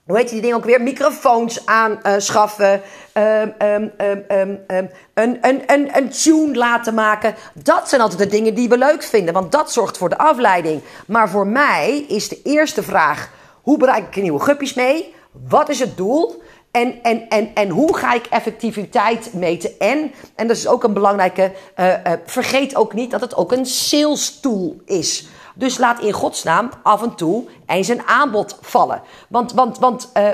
hoe 0.06 0.16
heet 0.16 0.28
die 0.28 0.40
dingen 0.40 0.56
ook 0.56 0.64
weer? 0.64 0.82
Microfoons 0.82 1.66
aanschaffen. 1.66 2.82
Um, 3.14 3.54
um, 3.62 3.92
um, 3.98 4.60
een, 4.66 4.90
een, 5.14 5.62
een, 5.66 5.96
een 5.96 6.08
tune 6.08 6.54
laten 6.54 6.94
maken. 6.94 7.34
Dat 7.54 7.88
zijn 7.88 8.00
altijd 8.00 8.20
de 8.20 8.26
dingen 8.26 8.54
die 8.54 8.68
we 8.68 8.78
leuk 8.78 9.02
vinden. 9.02 9.34
Want 9.34 9.52
dat 9.52 9.72
zorgt 9.72 9.98
voor 9.98 10.08
de 10.08 10.18
afleiding. 10.18 10.82
Maar 11.06 11.28
voor 11.28 11.46
mij 11.46 12.04
is 12.08 12.28
de 12.28 12.40
eerste 12.42 12.82
vraag: 12.82 13.30
hoe 13.62 13.78
bereik 13.78 14.16
ik 14.16 14.22
nieuwe 14.22 14.40
guppies 14.40 14.74
mee? 14.74 15.14
Wat 15.48 15.68
is 15.68 15.80
het 15.80 15.96
doel? 15.96 16.42
En, 16.70 17.02
en, 17.02 17.28
en, 17.28 17.50
en 17.54 17.68
hoe 17.68 17.96
ga 17.96 18.14
ik 18.14 18.26
effectiviteit 18.26 19.32
meten? 19.32 19.70
En, 19.78 20.12
en 20.34 20.46
dat 20.46 20.56
is 20.56 20.66
ook 20.66 20.84
een 20.84 20.92
belangrijke, 20.92 21.52
uh, 21.76 21.86
uh, 21.86 22.12
vergeet 22.26 22.76
ook 22.76 22.94
niet 22.94 23.10
dat 23.10 23.20
het 23.20 23.36
ook 23.36 23.52
een 23.52 23.66
sales 23.66 24.40
tool 24.40 24.76
is. 24.84 25.26
Dus 25.54 25.78
laat 25.78 26.00
in 26.00 26.12
godsnaam 26.12 26.70
af 26.82 27.02
en 27.02 27.14
toe 27.14 27.48
eens 27.66 27.88
een 27.88 28.06
aanbod 28.06 28.58
vallen. 28.60 29.02
Want, 29.28 29.52
want, 29.52 29.78
want 29.78 30.10
uh, 30.16 30.30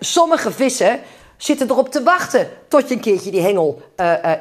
sommige 0.00 0.52
vissen 0.52 1.00
zitten 1.36 1.70
erop 1.70 1.90
te 1.90 2.02
wachten 2.02 2.48
tot 2.68 2.88
je 2.88 2.94
een 2.94 3.00
keertje 3.00 3.30
die 3.30 3.40
hengel 3.40 3.82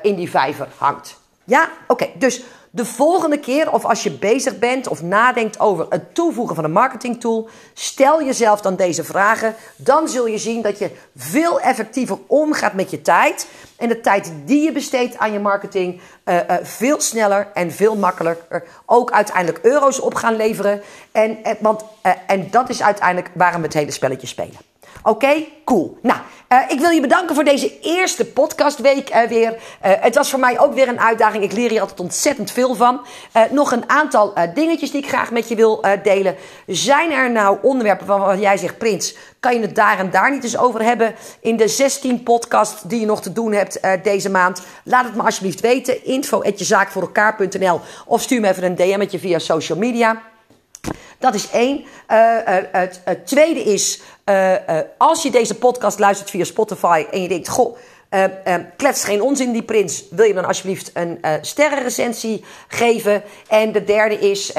in 0.01 0.15
die 0.15 0.29
vijver 0.29 0.67
hangt. 0.77 1.19
Ja, 1.43 1.69
oké. 1.87 2.09
Dus 2.15 2.41
de 2.73 2.85
volgende 2.85 3.39
keer, 3.39 3.71
of 3.71 3.85
als 3.85 4.03
je 4.03 4.11
bezig 4.11 4.59
bent 4.59 4.87
of 4.87 5.01
nadenkt 5.01 5.59
over 5.59 5.85
het 5.89 6.15
toevoegen 6.15 6.55
van 6.55 6.63
een 6.63 6.71
marketingtool, 6.71 7.49
stel 7.73 8.23
jezelf 8.23 8.61
dan 8.61 8.75
deze 8.75 9.03
vragen. 9.03 9.55
Dan 9.75 10.07
zul 10.09 10.27
je 10.27 10.37
zien 10.37 10.61
dat 10.61 10.79
je 10.79 10.91
veel 11.15 11.59
effectiever 11.59 12.17
omgaat 12.27 12.73
met 12.73 12.91
je 12.91 13.01
tijd. 13.01 13.47
En 13.77 13.87
de 13.87 14.01
tijd 14.01 14.33
die 14.45 14.63
je 14.63 14.71
besteedt 14.71 15.17
aan 15.17 15.31
je 15.31 15.39
marketing 15.39 16.01
uh, 16.25 16.35
uh, 16.35 16.55
veel 16.61 17.01
sneller 17.01 17.47
en 17.53 17.71
veel 17.71 17.95
makkelijker 17.95 18.63
ook 18.85 19.11
uiteindelijk 19.11 19.65
euro's 19.65 19.99
op 19.99 20.13
gaan 20.13 20.35
leveren. 20.35 20.81
En, 21.11 21.37
uh, 21.43 21.51
want, 21.59 21.83
en 22.27 22.47
dat 22.51 22.69
is 22.69 22.81
uiteindelijk 22.81 23.31
waarom 23.33 23.61
we 23.61 23.67
het 23.67 23.75
hele 23.75 23.91
spelletje 23.91 24.27
spelen. 24.27 24.70
Oké, 25.03 25.45
cool. 25.65 25.97
Nou, 26.01 26.19
uh, 26.49 26.57
ik 26.67 26.79
wil 26.79 26.89
je 26.89 27.01
bedanken 27.01 27.35
voor 27.35 27.43
deze 27.43 27.79
eerste 27.79 28.25
podcastweek 28.25 29.15
uh, 29.15 29.23
weer. 29.23 29.51
Uh, 29.51 29.57
het 29.81 30.15
was 30.15 30.29
voor 30.29 30.39
mij 30.39 30.59
ook 30.59 30.73
weer 30.73 30.87
een 30.87 30.99
uitdaging. 30.99 31.43
Ik 31.43 31.51
leer 31.51 31.69
hier 31.69 31.81
altijd 31.81 31.99
ontzettend 31.99 32.51
veel 32.51 32.75
van. 32.75 33.01
nog 33.51 33.71
een 33.71 33.89
aantal 33.89 34.33
dingetjes 34.53 34.91
die 34.91 35.01
ik 35.01 35.07
graag 35.07 35.31
met 35.31 35.47
je 35.47 35.55
wil 35.55 35.83
delen. 36.03 36.35
Zijn 36.67 37.11
er 37.11 37.31
nou 37.31 37.57
onderwerpen 37.61 38.07
waarvan 38.07 38.39
jij 38.39 38.57
zegt, 38.57 38.77
Prins, 38.77 39.15
kan 39.39 39.53
je 39.53 39.61
het 39.61 39.75
daar 39.75 39.99
en 39.99 40.11
daar 40.11 40.31
niet 40.31 40.43
eens 40.43 40.57
over 40.57 40.83
hebben 40.83 41.15
in 41.39 41.57
de 41.57 41.67
16 41.67 42.23
podcast 42.23 42.89
die 42.89 42.99
je 42.99 43.05
nog 43.05 43.21
te 43.21 43.33
doen 43.33 43.51
hebt 43.51 43.79
deze 44.03 44.29
maand? 44.29 44.61
Laat 44.83 45.05
het 45.05 45.15
me 45.15 45.21
alsjeblieft 45.21 45.59
weten. 45.59 46.05
Info 46.05 46.41
elkaar.nl 46.41 47.81
of 48.05 48.21
stuur 48.21 48.41
me 48.41 48.49
even 48.49 48.63
een 48.63 48.75
DM'tje 48.75 49.19
via 49.19 49.39
social 49.39 49.77
media. 49.77 50.30
Dat 51.19 51.33
is 51.33 51.49
één. 51.51 51.79
Uh, 51.79 51.85
het, 52.71 53.01
het, 53.03 53.27
tweede 53.27 53.59
is, 53.59 54.01
uh, 54.25 54.53
als 54.97 55.23
je 55.23 55.31
deze 55.31 55.55
podcast 55.55 55.99
luistert 55.99 56.29
via 56.29 56.43
Spotify 56.43 57.05
en 57.11 57.21
je 57.21 57.27
denkt, 57.27 57.47
goh, 57.49 57.77
klets 58.77 59.03
geen 59.03 59.21
onzin 59.21 59.51
die 59.51 59.63
prins, 59.63 60.03
wil 60.09 60.25
je 60.25 60.33
dan 60.33 60.45
alsjeblieft 60.45 60.91
een 60.93 61.19
sterrenrecensie 61.41 62.43
geven? 62.67 63.23
En 63.47 63.71
de 63.71 63.83
derde 63.83 64.19
is, 64.19 64.51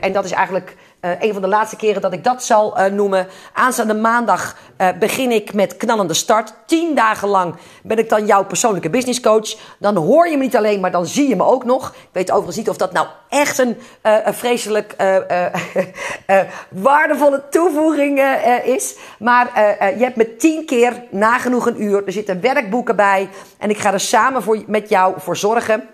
en 0.00 0.12
dat 0.12 0.24
is 0.24 0.30
eigenlijk 0.30 0.76
uh, 1.04 1.10
een 1.18 1.32
van 1.32 1.42
de 1.42 1.48
laatste 1.48 1.76
keren 1.76 2.02
dat 2.02 2.12
ik 2.12 2.24
dat 2.24 2.44
zal 2.44 2.78
uh, 2.78 2.84
noemen. 2.84 3.26
Aanstaande 3.52 3.94
maandag 3.94 4.56
uh, 4.78 4.88
begin 4.98 5.30
ik 5.30 5.54
met 5.54 5.76
knallende 5.76 6.14
start. 6.14 6.54
Tien 6.66 6.94
dagen 6.94 7.28
lang 7.28 7.54
ben 7.82 7.98
ik 7.98 8.08
dan 8.08 8.26
jouw 8.26 8.44
persoonlijke 8.44 8.90
business 8.90 9.20
coach. 9.20 9.56
Dan 9.78 9.96
hoor 9.96 10.28
je 10.28 10.36
me 10.36 10.42
niet 10.42 10.56
alleen, 10.56 10.80
maar 10.80 10.90
dan 10.90 11.06
zie 11.06 11.28
je 11.28 11.36
me 11.36 11.44
ook 11.44 11.64
nog. 11.64 11.88
Ik 11.88 12.08
weet 12.12 12.30
overigens 12.30 12.56
niet 12.56 12.68
of 12.68 12.76
dat 12.76 12.92
nou 12.92 13.06
echt 13.28 13.58
een, 13.58 13.76
een 14.02 14.34
vreselijk 14.34 14.96
waardevolle 16.68 17.42
toevoeging 17.50 18.20
is. 18.64 18.96
Maar 19.18 19.50
je 19.98 20.04
hebt 20.04 20.16
me 20.16 20.36
tien 20.36 20.66
keer 20.66 21.02
nagenoeg 21.10 21.66
een 21.66 21.82
uur. 21.82 22.06
Er 22.06 22.12
zitten 22.12 22.40
werkboeken 22.40 22.96
bij. 22.96 23.28
En 23.58 23.70
ik 23.70 23.78
ga 23.78 23.92
er 23.92 24.00
samen 24.00 24.42
voor, 24.42 24.62
met 24.66 24.88
jou 24.88 25.14
voor 25.18 25.36
zorgen 25.36 25.88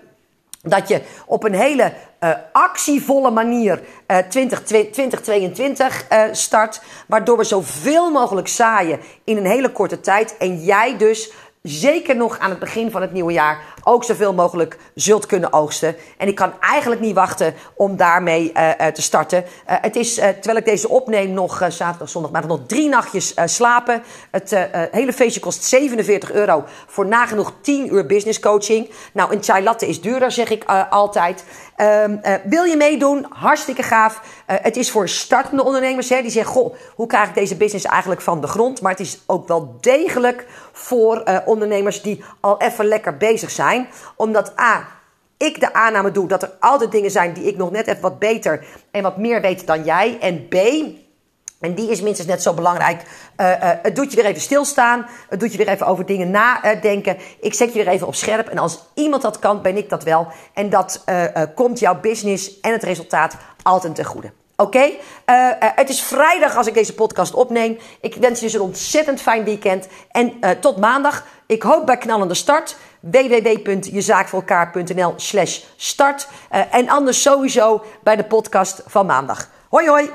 dat 0.62 0.88
je 0.88 1.02
op 1.26 1.45
een 1.45 1.55
hele 1.55 1.93
uh, 2.21 2.31
actievolle 2.52 3.31
manier 3.31 3.81
uh, 4.07 4.19
20, 4.19 4.62
2022 4.62 6.07
uh, 6.12 6.23
start. 6.33 6.83
Waardoor 7.07 7.37
we 7.37 7.45
zoveel 7.45 8.11
mogelijk 8.11 8.49
zaaien 8.49 9.00
in 9.25 9.37
een 9.37 9.47
hele 9.47 9.73
korte 9.73 10.00
tijd. 10.00 10.37
En 10.37 10.64
jij 10.64 10.97
dus 10.97 11.33
zeker 11.62 12.17
nog 12.17 12.38
aan 12.38 12.50
het 12.50 12.59
begin 12.59 12.90
van 12.90 13.00
het 13.00 13.12
nieuwe 13.12 13.33
jaar 13.33 13.64
ook 13.85 14.05
zoveel 14.05 14.35
mogelijk 14.35 14.79
zult 14.95 15.26
kunnen 15.26 15.52
oogsten. 15.52 15.97
En 16.19 16.29
ik 16.29 16.35
kan 16.35 16.52
eigenlijk 16.61 17.00
niet 17.00 17.14
wachten 17.14 17.55
om 17.75 17.97
daarmee 17.97 18.52
uh, 18.55 18.69
uh, 18.69 18.87
te 18.87 19.02
starten. 19.02 19.45
Uh, 19.45 19.76
het 19.81 19.97
is, 19.97 20.14
terwijl 20.14 20.57
ik 20.57 20.64
deze 20.64 20.88
opneem, 20.88 21.31
nog 21.31 21.67
zaterdag, 21.69 22.08
zondag, 22.08 22.30
maar 22.30 22.47
nog 22.47 22.61
drie 22.67 22.89
nachtjes 22.89 23.35
slapen. 23.45 24.02
Het 24.30 24.56
hele 24.91 25.13
feestje 25.13 25.41
kost 25.41 25.65
47 25.65 26.32
euro 26.32 26.65
voor 26.87 27.06
nagenoeg 27.06 27.52
10 27.61 27.95
uur 27.95 28.06
business 28.06 28.41
coaching. 28.41 28.91
Nou, 29.13 29.32
een 29.32 29.43
chai 29.43 29.63
latte 29.63 29.89
is 29.89 30.00
duurder, 30.00 30.32
zeg 30.32 30.50
ik 30.50 30.65
altijd. 30.91 31.45
Uh, 31.76 32.04
wil 32.45 32.65
je 32.65 32.76
meedoen? 32.76 33.26
Hartstikke 33.28 33.82
gaaf. 33.82 34.21
Het 34.47 34.76
is 34.76 34.91
voor 34.91 35.08
startende 35.08 35.65
ondernemers 35.65 36.08
hè, 36.08 36.23
die 36.23 36.30
zeggen: 36.30 36.52
Goh, 36.52 36.75
hoe 36.95 37.06
krijg 37.06 37.28
ik 37.28 37.35
deze 37.35 37.56
business 37.56 37.85
eigenlijk 37.85 38.21
van 38.21 38.41
de 38.41 38.47
grond? 38.47 38.80
Maar 38.80 38.91
het 38.91 39.00
is 39.00 39.21
ook 39.26 39.49
wel 39.49 39.76
degelijk 39.80 40.47
voor 40.80 41.23
uh, 41.25 41.38
ondernemers 41.45 42.02
die 42.02 42.25
al 42.40 42.60
even 42.60 42.84
lekker 42.84 43.16
bezig 43.16 43.50
zijn. 43.50 43.88
Omdat 44.16 44.58
A. 44.58 44.88
Ik 45.36 45.60
de 45.60 45.73
aanname 45.73 46.10
doe 46.10 46.28
dat 46.28 46.43
er 46.43 46.52
altijd 46.60 46.93
dingen 46.93 47.10
zijn 47.10 47.32
die 47.32 47.45
ik 47.45 47.56
nog 47.56 47.71
net 47.71 47.86
even 47.86 48.00
wat 48.00 48.19
beter 48.19 48.64
en 48.90 49.02
wat 49.02 49.16
meer 49.16 49.40
weet 49.40 49.66
dan 49.66 49.84
jij. 49.84 50.19
En 50.21 50.49
B. 50.49 50.54
En 51.60 51.75
die 51.75 51.90
is 51.90 52.00
minstens 52.00 52.28
net 52.28 52.43
zo 52.43 52.54
belangrijk. 52.54 53.02
Uh, 53.36 53.50
uh, 53.50 53.71
het 53.82 53.97
doet 53.97 54.10
je 54.10 54.16
weer 54.16 54.30
even 54.30 54.40
stilstaan. 54.40 55.06
Het 55.28 55.40
doet 55.40 55.52
je 55.52 55.58
weer 55.58 55.69
even 55.69 55.86
over 55.86 56.06
dingen 56.06 56.30
nadenken. 56.30 57.16
Ik 57.40 57.54
zet 57.54 57.73
je 57.73 57.84
weer 57.84 57.93
even 57.93 58.06
op 58.06 58.14
scherp. 58.14 58.49
En 58.49 58.58
als 58.58 58.84
iemand 58.95 59.23
dat 59.23 59.38
kan, 59.38 59.62
ben 59.62 59.76
ik 59.76 59.88
dat 59.88 60.02
wel. 60.02 60.26
En 60.54 60.71
dat 60.71 61.04
komt 61.54 61.78
jouw 61.78 62.00
business 62.00 62.60
en 62.60 62.73
het 62.73 62.82
resultaat 62.82 63.36
altijd 63.62 63.95
ten 63.95 64.04
goede. 64.04 64.32
Oké? 64.61 64.77
Okay? 64.77 64.99
het 65.75 65.89
is 65.89 66.03
vrijdag 66.03 66.57
als 66.57 66.67
ik 66.67 66.75
deze 66.75 66.95
podcast 66.95 67.35
opneem. 67.35 67.79
Ik 68.01 68.15
wens 68.15 68.41
je 68.41 68.45
dus 68.45 68.55
een 68.55 68.61
ontzettend 68.61 69.21
fijn 69.21 69.45
weekend. 69.45 69.89
En 70.11 70.33
tot 70.61 70.77
maandag. 70.77 71.25
Ik 71.47 71.63
hoop 71.63 71.87
bij 71.87 71.99
knallende 71.99 72.35
start 72.35 72.77
www.jezaakvoorelkaar.nl 73.01 75.13
slash 75.17 75.61
start. 75.77 76.29
en 76.71 76.89
anders 76.89 77.23
sowieso 77.23 77.85
bij 78.03 78.17
de 78.17 78.25
podcast 78.25 78.83
van 78.87 79.07
maandag. 79.07 79.49
Hoi 79.69 79.89
hoi! 79.89 80.11